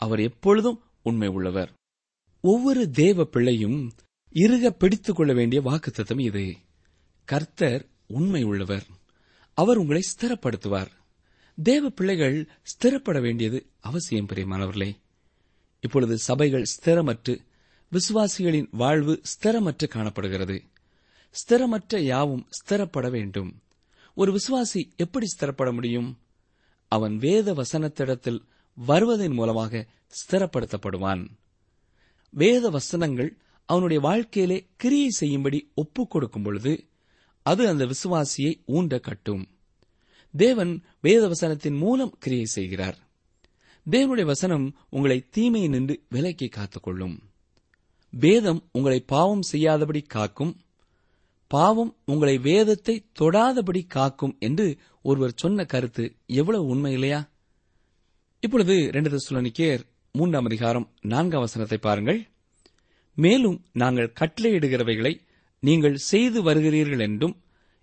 அவர் 0.00 0.20
எப்பொழுதும் 0.20 0.82
உண்மை 1.02 1.28
உள்ளவர். 1.28 1.72
ஒவ்வொரு 2.40 2.90
தேவ 2.90 3.24
பிள்ளையும் 3.24 3.92
இருக 4.34 4.70
பிடித்துக் 4.70 5.16
கொள்ள 5.16 5.32
வேண்டிய 5.32 5.60
வாக்குத்தத்தம் 5.60 6.20
இது. 6.20 6.56
கர்த்தர் 7.24 7.88
உண்மை 8.06 8.42
உள்ளவர். 8.42 8.86
அவர் 9.54 9.76
உங்களை 9.76 10.02
ஸ்திரப்படுத்துவார். 10.02 10.90
தேவ 11.62 11.88
பிள்ளைகள் 11.88 12.48
ஸ்திரப்பட 12.62 13.20
வேண்டியது 13.20 13.66
அவசியம் 13.80 14.26
பிரியமானவர்களே. 14.26 14.96
இப்பொழுது 15.80 16.18
சபைகள் 16.18 16.64
ஸ்திரமற்று 16.64 17.44
விசுவாசிகளின் 17.92 18.68
வாழ்வு 18.70 19.22
ஸ்திரமற்று 19.22 19.88
காணப்படுகிறது. 19.88 20.62
ஸ்திரமற்ற 21.30 21.98
யாவும் 21.98 22.48
ஸ்திரப்பட 22.50 23.10
வேண்டும். 23.10 23.62
ஒரு 24.14 24.32
விசுவாசி 24.32 24.96
எப்படி 24.96 25.26
ஸ்திரப்பட 25.26 25.72
முடியும்? 25.72 26.18
அவன் 26.88 27.16
வேத 27.16 27.54
வசனத்திடத்தில் 27.54 28.42
வருவதன் 28.86 29.32
மூலமாக 29.32 29.86
ஸ்திரப்படுத்தப்படுவான். 30.10 31.28
வேத 32.30 32.70
வசனங்கள் 32.70 33.36
அவனுடைய 33.64 34.02
வாழ்க்கையிலே 34.02 34.68
கிரியை 34.76 35.08
செய்யும்படி 35.08 35.70
ஒப்புக் 35.74 36.10
கொடுக்கும் 36.10 36.42
பொழுது 36.42 36.84
அது 37.42 37.68
அந்த 37.68 37.86
விசுவாசியை 37.86 38.64
ஊன்ற 38.66 38.98
கட்டும் 38.98 39.48
தேவன் 40.36 40.82
வேத 41.00 41.28
வசனத்தின் 41.28 41.76
மூலம் 41.76 42.16
கிரியை 42.18 42.44
செய்கிறார். 42.44 42.98
தேவனுடைய 43.90 44.24
வசனம் 44.24 44.76
உங்களை 44.90 45.26
தீமை 45.30 45.68
நின்று 45.68 46.02
விலக்கி 46.08 46.48
காத்துக்கொள்ளும். 46.48 47.18
வேதம் 48.10 48.68
உங்களை 48.72 49.00
பாவம் 49.00 49.42
செய்யாதபடி 49.42 50.00
காக்கும். 50.00 50.60
பாவம் 51.46 51.96
உங்களை 52.04 52.38
வேதத்தை 52.38 53.06
தொடாதபடி 53.18 53.86
காக்கும் 53.86 54.36
என்று 54.38 54.78
ஒருவர் 55.02 55.32
சொன்ன 55.36 55.64
கருத்து 55.64 56.16
எவ்வளவு 56.26 56.64
உண்மை 56.66 56.92
இல்லையா? 56.92 57.29
இப்பொழுது 58.42 58.88
ரெண்டு 58.92 59.10
தெசலோனிக்கேயர் 59.10 59.80
மூன்றாம் 60.12 60.44
அதிகாரம் 60.44 60.90
நான்காம் 61.00 61.40
வசனத்தை 61.40 61.78
பாருங்கள். 61.78 62.26
மேலும் 63.14 63.64
நாங்கள் 63.72 64.12
கட்டளையிடுகிறவைகளை 64.20 65.20
நீங்கள் 65.60 65.96
செய்து 65.96 66.42
வருகிறீர்கள் 66.42 67.00
என்றும் 67.00 67.42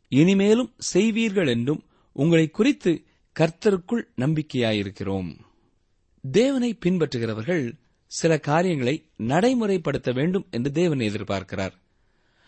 இனிமேலும் 0.09 0.71
செய்வீர்கள் 0.93 1.47
என்றும் 1.47 1.85
உங்களை 2.11 2.49
குறித்து 2.49 3.03
கர்த்தருக்குள் 3.39 4.03
நம்பிக்கையாயிருக்கிறோம். 4.17 5.37
தேவனை 6.21 6.77
பின்பற்றுகிறவர்கள் 6.85 7.71
சில 8.05 8.39
காரியங்களை 8.39 9.09
நடைமுறைப்படுத்த 9.17 10.13
வேண்டும் 10.13 10.47
என்று 10.51 10.71
தேவன் 10.71 10.99
எதிர்பார்க்கிறார். 10.99 11.71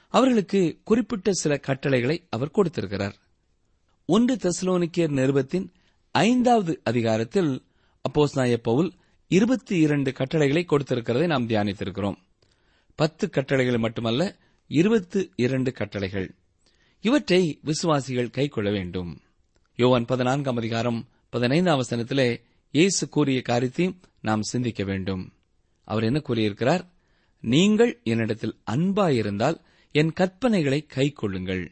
அவர்களுக்கு 0.07 0.81
குறிப்பிட்ட 0.83 1.31
சில 1.31 1.57
கட்டளைகளை 1.57 2.27
அவர் 2.29 2.51
கொடுத்திருக்கிறார். 2.51 3.15
ஒன்று 4.05 4.35
தெசலோனிக்கியர் 4.35 5.17
நிருபத்தின் 5.19 5.67
ஐந்தாவது 6.11 6.81
அதிகாரத்தில் 6.83 7.67
அப்போஸ்நாய 8.01 8.57
பவுல் 8.57 8.93
இருபத்தி 9.27 9.77
இரண்டு 9.77 10.13
கட்டளைகளை 10.13 10.65
கொடுத்திருக்கிறதை 10.65 11.25
நாம் 11.25 11.47
தியானித்திருக்கிறோம். 11.47 12.15
பத்து 12.95 13.29
கட்டளைகள் 13.29 13.77
மட்டுமல்ல 13.77 14.37
இருபத்து 14.67 15.31
இரண்டு 15.35 15.71
கட்டளைகள். 15.71 16.35
இவற்றை 17.01 17.59
விசுவாசிகள் 17.61 18.29
கைக்கொள்ள 18.29 18.71
வேண்டும். 18.71 19.21
யோவான் 19.75 20.05
பதினான்காம் 20.05 20.55
அதிகாரம் 20.55 21.07
பதினைந்தாம் 21.29 21.81
வசனத்திலே 21.81 22.41
இயேசு 22.71 23.09
கூறிய 23.09 23.41
காரியத்தையும் 23.41 24.01
நாம் 24.21 24.41
சிந்திக்க 24.41 24.83
வேண்டும். 24.83 25.33
அவர் 25.83 26.03
என்ன 26.03 26.19
கூறியிருக்கிறார்? 26.19 26.93
நீங்கள் 27.41 27.99
என்னிடத்தில் 28.03 28.59
அன்பாயிருந்தால் 28.71 29.61
என் 29.91 30.13
கற்பனைகளை 30.19 30.85
கைக்கொள்ளுங்கள். 30.95 31.67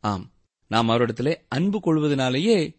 ஆம் 0.00 0.32
நாம் 0.66 0.88
அவரிடத்திலே 0.88 1.34
அன்பு 1.48 1.80
கொள்வதனாலேயே 1.80 2.76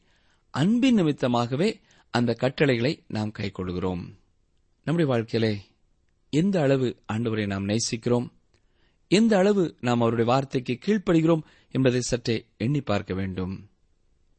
அன்பின் 0.49 0.95
நிமித்தமாகவே 0.95 1.81
அந்த 2.17 2.31
கட்டளைகளை 2.33 2.91
நாம் 3.07 3.31
கைக்கொள்கிறோம் 3.37 4.03
நம்முடைய 4.87 5.07
வாழ்க்கையிலே 5.11 5.53
எந்த 6.33 6.55
அளவு 6.61 6.87
ஆண்டவரை 7.13 7.45
நாம் 7.45 7.67
நேசிக்கிறோம்? 7.67 8.27
எந்த 9.11 9.33
அளவு 9.37 9.63
நாம் 9.79 10.01
அவருடைய 10.01 10.27
வார்த்தைக்கு 10.31 10.73
கீழ்ப்படுகிறோம் 10.85 11.43
என்பதை 11.71 12.01
சற்றே 12.01 12.35
எண்ணி 12.57 12.81
பார்க்க 12.81 13.13
வேண்டும். 13.13 13.53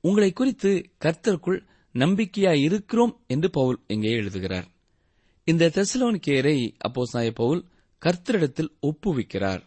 உங்களை 0.00 0.30
குறித்து 0.32 0.70
கர்த்தருக்குள் 1.04 1.60
நம்பிக்கையாய் 1.94 2.62
இருக்கிறோம் 2.62 3.12
என்று 3.26 3.50
பவுல் 3.50 3.78
இங்கே 3.86 4.12
எழுதுகிறார். 4.12 4.68
இந்த 5.44 5.70
தெசலோனிக்கேயரை 5.74 6.56
அப்போஸ்நாய 6.86 7.30
பவுல் 7.34 7.62
கர்த்தரிடத்தில் 8.02 8.72
ஒப்புவிக்கிறார். 8.82 9.62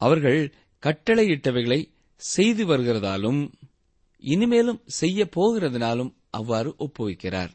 அவர்கள் 0.00 0.40
கட்டளையிட்டவைகளை 0.82 1.80
செய்து 2.16 2.62
வருகிறதாலும் 2.66 3.40
இனிமேலும் 4.22 4.80
செய்ய 5.00 5.28
போகிறதுனாலும் 5.36 6.12
அவ்வாறு 6.30 6.70
ஒப்புவிக்கிறார். 6.78 7.50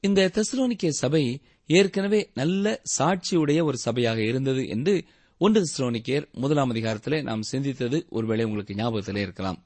இந்த 0.00 0.30
தெசலோனிக்கே 0.34 0.88
சபை 0.88 1.22
ஏற்கனவே 1.66 2.20
நல்ல 2.34 2.82
சாட்சியுடைய 2.98 3.60
ஒரு 3.62 3.78
சபையாக 3.84 4.20
இருந்தது 4.26 4.62
என்று 4.68 4.94
ஒன்று 5.40 5.60
தெசலோனிக்கேர் 5.60 6.26
முதலாம் 6.32 6.72
அதிகாரத்திலே 6.74 7.22
நாம் 7.22 7.48
சிந்தித்தது 7.52 7.98
ஒருவேளை 8.08 8.44
உங்களுக்கு 8.44 8.74
ஞாபகத்திலே 8.74 9.16
இருக்கலாம். 9.16 9.58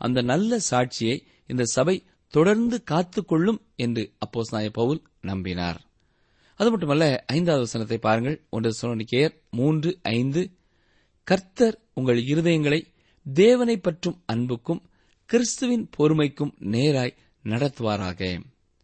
அந்த 0.00 0.22
நல்ல 0.22 0.58
சாட்சியை 0.70 1.16
இந்த 1.46 1.64
சபை 1.64 1.96
தொடர்ந்து 2.34 2.76
காத்துக்கொள்ளும் 2.90 3.60
என்று 3.76 4.04
அப்போஸ் 4.26 4.50
நாய 4.50 4.70
பவுல் 4.70 5.00
நம்பினார். 5.22 5.78
அது 6.60 6.70
மட்டுமல்ல 6.70 7.24
ஐந்தாவது 7.26 7.60
வசனத்தை 7.60 7.98
பாருங்கள். 7.98 8.36
ஒன்று 8.50 8.70
தெசலோனிக்கேயர் 8.70 9.34
மூன்று 9.50 9.90
ஐந்து 10.02 10.42
கர்த்தர் 11.26 11.76
உங்கள் 11.94 12.20
இருதயங்களை 12.22 12.80
தேவனை 13.26 13.76
பற்றும் 13.76 14.18
அன்புக்கும் 14.26 14.82
கிறிஸ்துவின் 15.30 15.84
பொறுமைக்கும் 15.96 16.52
நேராய் 16.74 17.14
நடத்துவாராக. 17.44 18.40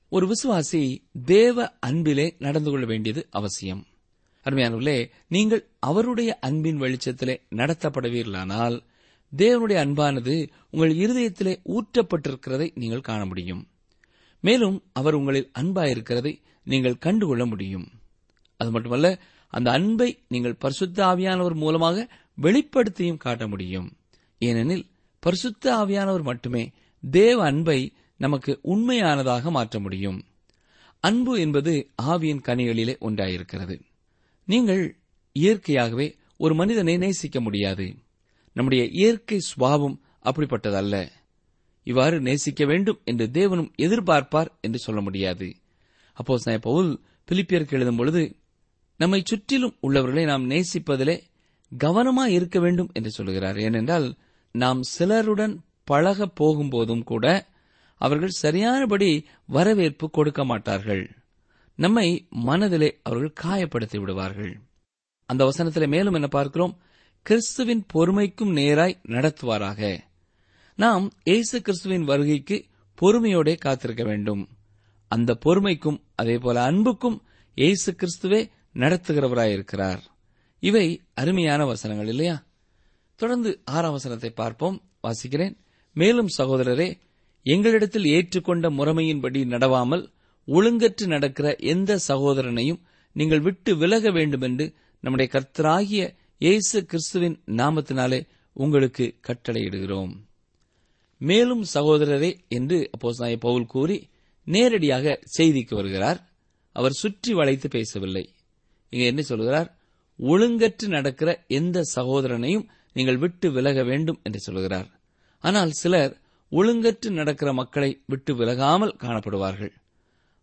ஒரு 0.09 0.33
விசுவாசி 0.33 0.99
தேவ 1.25 1.73
அன்பிலே 1.81 2.37
நடந்து 2.39 2.71
கொள்ள 2.71 2.87
வேண்டியது 2.87 3.27
அவசியம். 3.31 3.87
அருமையானவர்களே 4.45 5.11
நீங்கள் 5.29 5.69
அவருடைய 5.79 6.39
அன்பின் 6.41 6.81
வெளிச்சத்திலே 6.81 7.41
நடத்தப்படுவீர்களானால் 7.51 8.81
தேவனுடைய 9.37 9.79
அன்பானது 9.85 10.49
உங்கள் 10.71 10.95
இருதயத்திலே 10.95 11.61
ஊற்றப்பட்டிருக்கிறதை 11.65 12.71
நீங்கள் 12.75 13.01
காண 13.01 13.27
முடியும். 13.27 13.69
மேலும் 14.41 14.83
அவர் 14.93 15.15
உங்களில் 15.15 15.51
அன்பாயிருக்கிறதை 15.59 16.43
நீங்கள் 16.63 16.99
கண்டுகொள்ள 16.99 17.47
முடியும். 17.47 17.89
அது 18.57 18.71
மட்டுமல்ல 18.71 19.19
அந்த 19.49 19.71
அன்பை 19.71 20.23
நீங்கள் 20.29 20.55
பரிசுத்த 20.55 21.05
ஆவியானவர் 21.05 21.55
மூலமாக 21.55 22.09
வெளிப்படுத்தியும் 22.43 23.17
காட்ட 23.17 23.49
முடியும். 23.49 23.97
ஏனெனில் 24.39 24.87
பரிசுத்த 25.19 25.77
ஆவியானவர் 25.77 26.23
மட்டுமே 26.23 26.73
தேவ 27.11 27.45
அன்பை 27.45 27.93
நமக்கு 28.21 28.53
உண்மையானதாக 28.63 29.51
மாற்ற 29.51 29.81
முடியும். 29.81 30.19
அன்பு 31.01 31.41
என்பது 31.41 31.91
ஆவியின் 32.03 32.45
கனிகளிலே 32.47 32.99
ஒன்றாயிருக்கிறது. 32.99 33.77
நீங்கள் 34.45 34.97
இயற்கையாகவே 35.33 36.17
ஒரு 36.37 36.55
மனிதனை 36.55 36.97
நேசிக்க 36.97 37.41
முடியாது. 37.41 37.87
நம்முடைய 38.53 38.85
இயற்கை 38.85 39.39
சுவாவம் 39.51 39.97
அப்படிப்பட்டதல்ல. 40.25 41.09
இவ்வாறு 41.83 42.21
நேசிக்க 42.21 42.65
வேண்டும் 42.67 43.01
என்று 43.05 43.27
தேவனும் 43.27 43.71
எதிர்பார்ப்பார் 43.79 44.51
என்று 44.61 44.79
சொல்ல 44.79 45.01
முடியாது. 45.01 45.49
அப்போ 46.13 46.39
பவுல் 46.61 47.01
பிலிப்பியருக்கு 47.29 47.73
எழுதும் 47.73 47.97
பொழுது 47.97 48.23
நம்மை 48.97 49.23
சுற்றிலும் 49.25 49.77
உள்ளவர்களை 49.81 50.25
நாம் 50.25 50.51
நேசிப்பதிலே 50.51 51.17
கவனமாக 51.73 52.31
இருக்க 52.31 52.61
வேண்டும் 52.61 52.91
என்று 52.93 53.11
சொல்கிறார் 53.11 53.59
ஏனென்றால் 53.59 54.07
நாம் 54.55 54.81
சிலருடன் 54.83 55.55
பழக 55.85 56.29
போகும்போதும் 56.41 57.05
கூட 57.05 57.27
அவர்கள் 58.01 58.39
சரியானபடி 58.43 59.11
வரவேற்பு 59.47 60.11
கொடுக்க 60.11 60.45
மாட்டார்கள். 60.45 61.03
நம்மை 61.75 62.27
மனதிலே 62.31 63.01
அவர்கள் 63.03 63.33
காயப்படுத்தி 63.43 63.99
விடுவார்கள். 63.99 64.61
அந்த 65.27 65.45
வசனத்திலே 65.45 65.89
மேலும் 65.89 66.15
என்ன 66.15 66.27
பார்க்கிறோம்? 66.27 66.79
கிறிஸ்துவின் 67.23 67.87
பொறுமைக்கும் 67.95 68.57
நேராய் 68.57 69.01
நடத்துவாராக. 69.09 69.99
நாம் 70.77 71.11
இயேசு 71.23 71.63
கிறிஸ்துவின் 71.63 72.05
வருகைக்கு 72.05 72.67
பொறுமையோடே 73.01 73.59
காத்திருக்க 73.59 74.05
வேண்டும். 74.05 74.49
அந்த 75.09 75.39
பொறுமைக்கும் 75.45 76.01
அதேபோல 76.15 76.63
அன்புக்கும் 76.63 77.23
இயேசு 77.55 77.93
கிறிஸ்துவே 77.93 78.51
நடத்துகிறவராயிருக்கிறார். 78.75 80.01
இவை 80.59 80.87
அருமையான 81.15 81.65
வசனங்கள் 81.65 82.09
இல்லையா? 82.09 82.47
தொடர்ந்து 83.17 83.61
ஆறாம் 83.65 83.93
வசனத்தை 83.93 84.31
பார்ப்போம். 84.31 84.83
வாசிக்கிறேன். 85.03 85.55
மேலும் 85.93 86.29
சகோதரரே 86.39 86.89
எங்களிடத்தில் 87.47 88.05
ஏற்றுக்கொண்ட 88.05 88.67
முறைமையின்படி 88.71 89.41
நடவாமல் 89.45 90.05
ஒழுங்கற்று 90.49 91.07
நடக்கிற 91.07 91.57
எந்த 91.57 91.99
சகோதரனையும் 92.09 92.81
நீங்கள் 93.13 93.41
விட்டு 93.41 93.77
விலக 93.77 94.11
வேண்டுமென்று 94.11 94.75
நம்முடைய 95.01 95.29
கர்த்தராகிய 95.33 96.03
இயேசு 96.39 96.79
கிறிஸ்துவின் 96.85 97.37
நாமத்தினாலே 97.47 98.21
உங்களுக்கு 98.53 99.05
கட்டளையிடுகிறோம். 99.27 100.13
மேலும் 101.21 101.65
சகோதரரே 101.75 102.31
என்று 102.49 102.91
அப்போஸ்தலனாகிய 102.95 103.37
பவுல் 103.37 103.67
கூறி 103.67 104.11
நேரடியாக 104.47 105.21
செய்திக்கு 105.39 105.75
வருகிறார். 105.75 106.21
அவர் 106.73 106.93
சுற்றி 106.93 107.33
வளைத்து 107.33 107.69
பேசவில்லை. 107.69 108.25
இங்க 108.93 109.05
என்ன 109.05 109.23
சொல்கிறார்? 109.23 109.69
ஒழுங்கற்று 110.19 110.87
நடக்கிற 110.89 111.45
எந்த 111.47 111.83
சகோதரனையும் 111.97 112.69
நீங்கள் 112.93 113.17
விட்டு 113.17 113.53
விலக 113.53 113.83
வேண்டும் 113.83 114.21
என்று 114.23 114.41
சொல்கிறார். 114.41 114.89
ஆனால் 115.45 115.71
சிலர் 115.71 116.21
ஒழுங்கற்று 116.53 117.11
நடக்கிற 117.11 117.53
மக்களை 117.53 118.03
விட்டு 118.07 118.35
விலகாமல் 118.35 118.97
காணப்படுவார்கள். 118.99 119.71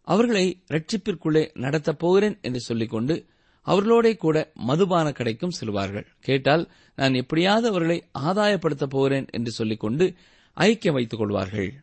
அவர்களை 0.02 0.64
ரட்சிப்பிற்குள்ளே 0.72 1.50
நடத்தப் 1.54 2.00
போகிறேன் 2.00 2.40
என்று 2.42 2.60
சொல்லிக்கொண்டு 2.60 3.26
அவர்களோட 3.66 4.18
கூட 4.18 4.52
மதுபான 4.54 5.10
கடைக்கும் 5.10 5.52
செல்வார்கள். 5.62 6.06
கேட்டால் 6.20 6.72
நான் 6.96 7.14
எப்படியாவது 7.14 7.68
அவர்களை 7.68 8.04
ஆதாயப்படுத்தப் 8.20 8.90
போகிறேன் 8.90 9.26
என்று 9.32 9.52
சொல்லிக்கொண்டு 9.52 10.14
ஐக்கியம் 10.58 10.92
வைத்துக் 10.92 11.20
கொள்வார்கள். 11.20 11.74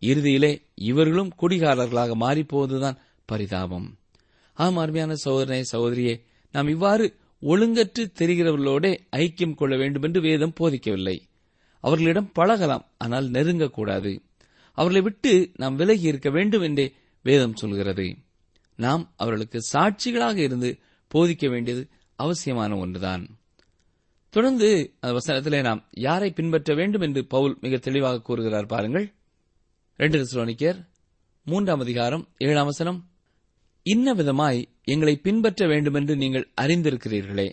இறுதியிலே 0.00 0.62
இவர்களும் 0.74 1.32
குடிகாரர்களாக 1.40 2.14
மாறிப்போவதுதான் 2.20 2.96
பரிதாபம். 3.24 3.98
ஆம் 4.54 4.76
அருமையான 4.76 5.14
சகோதரனே 5.24 5.62
சகோதரியே 5.72 6.20
நாம் 6.52 6.68
இவ்வாறு 6.68 7.16
ஒழுங்கற்று 7.42 8.06
தெரிகிறவர்களோட 8.18 8.98
ஐக்கியம் 9.16 9.54
கொள்ள 9.54 9.76
வேண்டும் 9.76 10.02
என்று 10.02 10.20
வேதம் 10.20 10.52
போதிக்கவில்லை. 10.60 11.20
அவர்களிடம் 11.80 12.32
பழகலாம் 12.32 12.86
ஆனால் 12.98 13.30
நெருங்கக்கூடாது. 13.30 14.22
அவர்களை 14.72 15.02
விட்டு 15.02 15.50
நாம் 15.56 15.76
விலகி 15.76 16.06
இருக்க 16.06 16.30
வேண்டும் 16.30 16.62
என்றே 16.62 16.94
வேதம் 17.22 17.56
சொல்கிறது. 17.56 18.16
நாம் 18.76 19.12
அவர்களுக்கு 19.16 19.58
சாட்சிகளாக 19.72 20.36
இருந்து 20.36 20.78
போதிக்க 21.14 21.48
வேண்டியது 21.50 21.88
அவசியமான 22.16 22.76
ஒன்றுதான். 22.76 23.38
தொடர்ந்து 24.30 24.94
அந்த 25.00 25.18
வசனத்திலே 25.18 25.62
நாம் 25.62 25.84
யாரை 25.90 26.30
பின்பற்ற 26.30 26.74
வேண்டும் 26.74 27.00
என்று 27.00 27.26
பவுல் 27.26 27.58
மிக 27.60 27.76
தெளிவாக 27.76 28.20
கூறுகிறார் 28.20 28.66
பாருங்கள். 28.66 29.12
ரெண்டு 29.96 30.18
தெசலோனிக்கேர் 30.22 30.88
மூன்றாம் 31.44 31.80
அதிகாரம் 31.80 32.28
ஏழாம் 32.38 32.64
வசனம். 32.64 33.10
இன்ன 33.82 34.14
விதமாய் 34.14 34.64
எங்களை 34.84 35.16
பின்பற்ற 35.16 35.66
வேண்டுமென்று 35.66 36.16
நீங்கள் 36.16 36.50
அறிந்திருக்கிறீர்களே. 36.60 37.52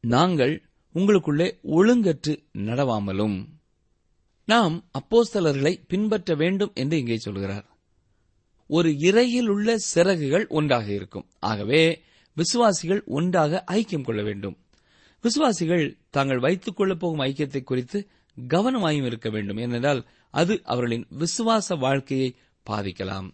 நாங்கள் 0.00 0.62
உங்களுக்குள்ளே 0.94 1.58
ஒழுங்கற்று 1.64 2.44
நடவாமலும். 2.52 3.46
நாம் 4.44 4.90
அப்போஸ்தலர்களை 4.98 5.84
பின்பற்ற 5.88 6.34
வேண்டும் 6.34 6.70
என்று 6.74 6.98
இங்கே 6.98 7.16
சொல்கிறார். 7.16 7.76
ஒரு 8.66 8.98
இறையில் 8.98 9.48
உள்ள 9.48 9.78
சிறகுகள் 9.78 10.46
ஒன்றாக 10.46 10.92
இருக்கும். 10.92 11.26
ஆகவே 11.38 12.02
விசுவாசிகள் 12.34 13.02
ஒன்றாக 13.04 13.64
ஐக்கியம் 13.70 14.04
கொள்ள 14.04 14.22
வேண்டும். 14.22 14.56
விசுவாசிகள் 15.22 15.98
தாங்கள் 16.10 16.38
வைத்துக் 16.38 16.76
கொள்ளப் 16.76 17.00
போகும் 17.00 17.20
ஐக்கியத்தை 17.20 17.62
குறித்து 17.62 18.08
கவனமாயும் 18.48 19.06
இருக்க 19.06 19.30
வேண்டும். 19.30 19.56
ஏனென்றால் 19.56 20.06
அது 20.30 20.60
அவர்களின் 20.64 21.06
விசுவாச 21.18 21.78
வாழ்க்கையை 21.78 22.36
பாதிக்கலாம். 22.70 23.30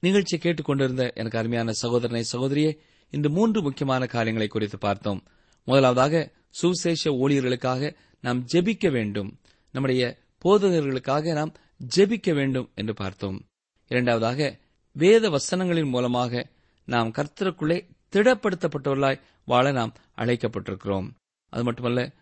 நிகழ்ச்சி 0.00 0.38
கேட்டுக்கொண்டிருந்த 0.38 1.12
எனக்கு 1.14 1.38
அருமையான 1.38 1.72
சகோதரனை 1.72 2.24
சகோதரியே 2.32 2.76
இந்த 3.10 3.28
மூன்று 3.28 3.62
முக்கியமான 3.62 4.06
காரியங்களை 4.06 4.48
குறித்து 4.48 4.78
பார்த்தோம். 4.78 5.24
முதலாவதாக 5.64 6.32
சுவிசேஷ 6.48 7.10
ஊழியர்களுக்காக 7.10 7.94
நாம் 8.20 8.44
ஜெபிக்க 8.52 8.90
வேண்டும். 8.90 9.38
நம்முடைய 9.72 10.16
போதகர்களுக்காக 10.44 11.32
நாம் 11.32 11.52
ஜெபிக்க 11.96 12.34
வேண்டும் 12.34 12.70
என்று 12.74 12.94
பார்த்தோம். 12.94 13.46
இரண்டாவதாக 13.88 14.58
வேத 14.92 15.30
வசனங்களின் 15.30 15.88
மூலமாக 15.88 16.50
நாம் 16.84 17.12
கர்த்தருக்குள்ளே 17.12 17.88
திடப்படுத்தப்பட்டவர்களாய் 18.12 19.20
வாழ 19.44 19.72
நாம் 19.72 19.94
அழைக்கப்பட்டிருக்கிறோம். 20.16 21.10
அது 21.48 21.64
மட்டுமல்ல 21.64 22.12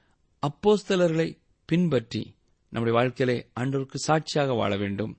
அப்போஸ்தலர்களை 0.46 1.38
பின்பற்றி 1.64 2.34
நம்முடைய 2.68 3.02
வாழ்க்கையிலே 3.02 3.50
ஆண்டோருக்கு 3.60 3.94
சாட்சியாக 3.94 4.52
வாழ 4.52 4.76
வேண்டும். 4.76 5.18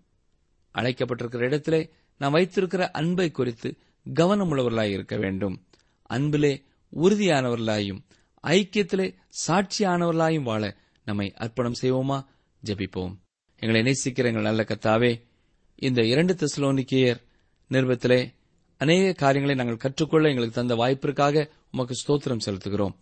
அழைக்கப்பட்டிருக்கிற 0.74 1.38
இடத்திலே 1.38 1.90
நாம் 2.18 2.32
வைத்திருக்கிற 2.32 2.92
அன்பை 2.92 3.32
குறித்து 3.32 3.78
கவனமுள்ளவர்களாய் 4.14 4.92
இருக்க 4.92 5.18
வேண்டும். 5.18 5.66
அன்பிலே 6.04 6.64
உறுதியானவர்களாயும் 6.94 8.00
ஐக்கியத்திலே 8.44 9.14
சாட்சியானவர்களாயும் 9.48 10.44
வாழ 10.44 10.78
நம்மை 11.06 11.34
அர்ப்பணம் 11.36 11.74
செய்வோமா? 11.82 12.26
ஜெபிப்போம். 12.66 13.16
எங்களை 13.60 13.82
நேசிக்கிற 13.82 14.26
எங்கள் 14.26 14.42
நல்ல 14.42 14.66
கத்தாவே 14.68 15.22
இந்த 15.76 16.06
இரண்டு 16.06 16.36
தெசலோனிக்கேயர் 16.36 17.22
நிறுவத்திலே 17.70 18.34
அநேக 18.78 19.14
காரியங்களை 19.14 19.56
நாங்கள் 19.56 19.78
கற்றுக்கொள்ள 19.78 20.30
எங்களுக்கு 20.30 20.56
தந்த 20.56 20.76
வாய்ப்பிற்காக 20.76 21.50
உமக்கு 21.72 21.96
ஸ்தோத்திரம் 21.96 22.40
செலுத்துகிறோம். 22.46 22.96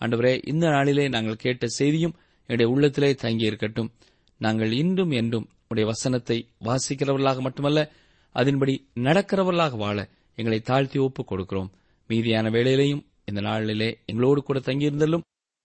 அன்றுவரே 0.00 0.46
இந்த 0.46 0.68
நாளிலே 0.68 1.08
நாங்கள் 1.08 1.36
கேட்ட 1.36 1.66
செய்தியும் 1.66 2.16
எங்களுடைய 2.40 2.72
உள்ளத்திலே 2.72 3.14
தங்கி 3.14 3.44
இருக்கட்டும். 3.44 3.92
நாங்கள் 4.38 4.72
இன்றும் 4.72 5.10
என்றும் 5.10 5.48
உடைய 5.68 5.88
வசனத்தை 5.88 6.48
வாசிக்கிறவர்களாக 6.64 7.40
மட்டுமல்ல 7.40 7.90
அதன்படி 8.32 8.88
நடக்கிறவர்களாக 8.94 9.76
வாழ 9.76 10.08
எங்களை 10.34 10.60
தாழ்த்தி 10.60 10.98
ஒப்புக் 10.98 11.32
கொடுக்கிறோம். 11.32 11.70
மீதியான 12.08 12.50
வேளையிலையும் 12.50 13.06
இந்த 13.28 13.40
நாளிலே 13.40 13.98
எங்களோடு 14.06 14.42
கூட 14.42 14.58
தங்கியிருந்தாலும் 14.58 15.20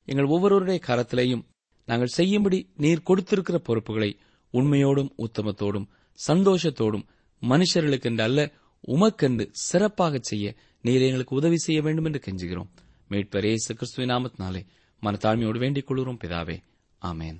எங்கள் 0.06 0.26
ஒவ்வொருவருடைய 0.26 0.80
கரத்திலேயும் 0.88 1.44
நாங்கள் 1.86 2.08
செய்யும்படி 2.08 2.70
நீர் 2.78 3.04
கொடுத்திருக்கிற 3.04 3.58
பொறுப்புகளை 3.60 4.18
உண்மையோடும் 4.54 5.12
உத்தமத்தோடும் 5.18 5.88
சந்தோஷத்தோடும் 6.28 7.06
மனுஷர்களுக்கென்று 7.42 8.22
அல்ல 8.22 8.52
உமக்கென்று 8.88 9.48
சிறப்பாக 9.52 10.20
செய்ய 10.22 10.56
நீர் 10.82 11.02
எங்களுக்கு 11.02 11.36
உதவி 11.36 11.58
செய்ய 11.58 11.82
வேண்டும் 11.82 12.06
என்று 12.06 12.22
கெஞ்சுகிறோம். 12.26 12.70
மீட்பரே 13.10 13.46
இயேசு 13.46 13.76
கிறிஸ்துவின் 13.76 14.16
நாமத்தினாலே 14.16 14.66
மனத்தாழ்மையோடு 15.02 15.58
வேண்டிக் 15.58 15.88
கொள்கிறோம் 15.88 16.20
பிதாவே. 16.22 16.58
ஆமேன். 17.02 17.40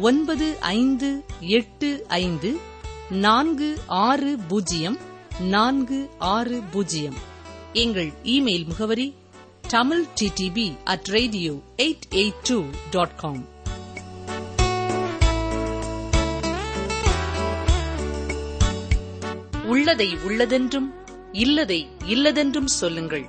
ஒன்பது 0.00 0.56
ஐந்து 0.60 1.24
எட்டு 1.40 2.04
ஐந்து 2.08 2.58
நான்கு 3.10 3.80
ஆறு 3.86 4.38
பூஜ்ஜியம் 4.48 4.98
நான்கு 5.40 6.10
ஆறு 6.18 6.62
பூஜ்ஜியம். 6.72 7.14
எங்கள் 7.72 8.12
இமெயில் 8.22 8.66
முகவரி 8.66 9.14
Tamil 9.68 10.04
DTP 10.20 10.76
at 10.84 11.06
radio 11.06 11.52
eight 11.76 12.00
eight 12.10 12.40
two 12.42 12.64
dot 12.90 13.16
com. 13.16 13.48
உள்ளதை 19.64 20.14
உள்ளதென்றும் 20.14 20.94
இல்லதை 21.32 21.86
இல்லதென்றும் 22.06 22.64
சொல்லுங்கள். 22.64 23.26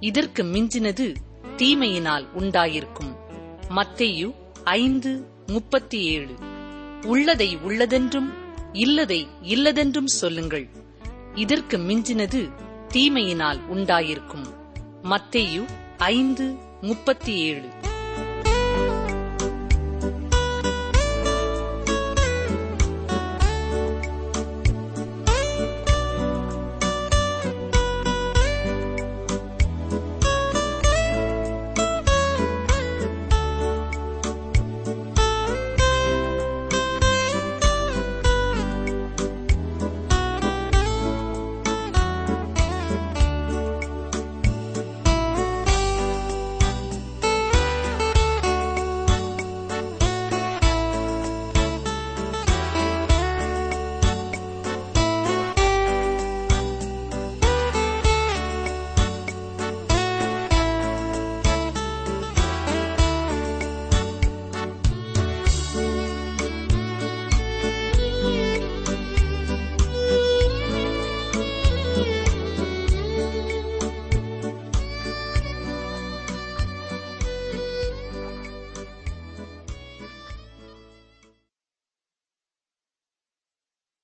இதற்கு 0.00 0.42
மிஞ்சினது 0.42 1.14
தீமையினால் 1.56 2.26
உண்டாயிருக்கும். 2.38 3.16
மத்தேயு 3.70 4.34
ஐந்து 4.64 5.29
முப்பத்தி 5.50 5.98
ஏழு 6.02 6.34
உள்ளதை 7.06 7.56
உள்ளதென்றும் 7.56 8.28
இல்லதை 8.72 9.26
இல்லதென்றும் 9.42 10.10
சொல்லுங்கள். 10.20 10.66
இதற்கு 11.34 11.76
மிஞ்சினது 11.78 12.40
தீமையினால் 12.88 13.60
உண்டாயிருக்கும். 13.74 14.46
மத்தேயு 15.02 15.64
ஐந்து 15.98 16.46
முப்பத்தி 16.80 17.34
ஏழு 17.34 17.68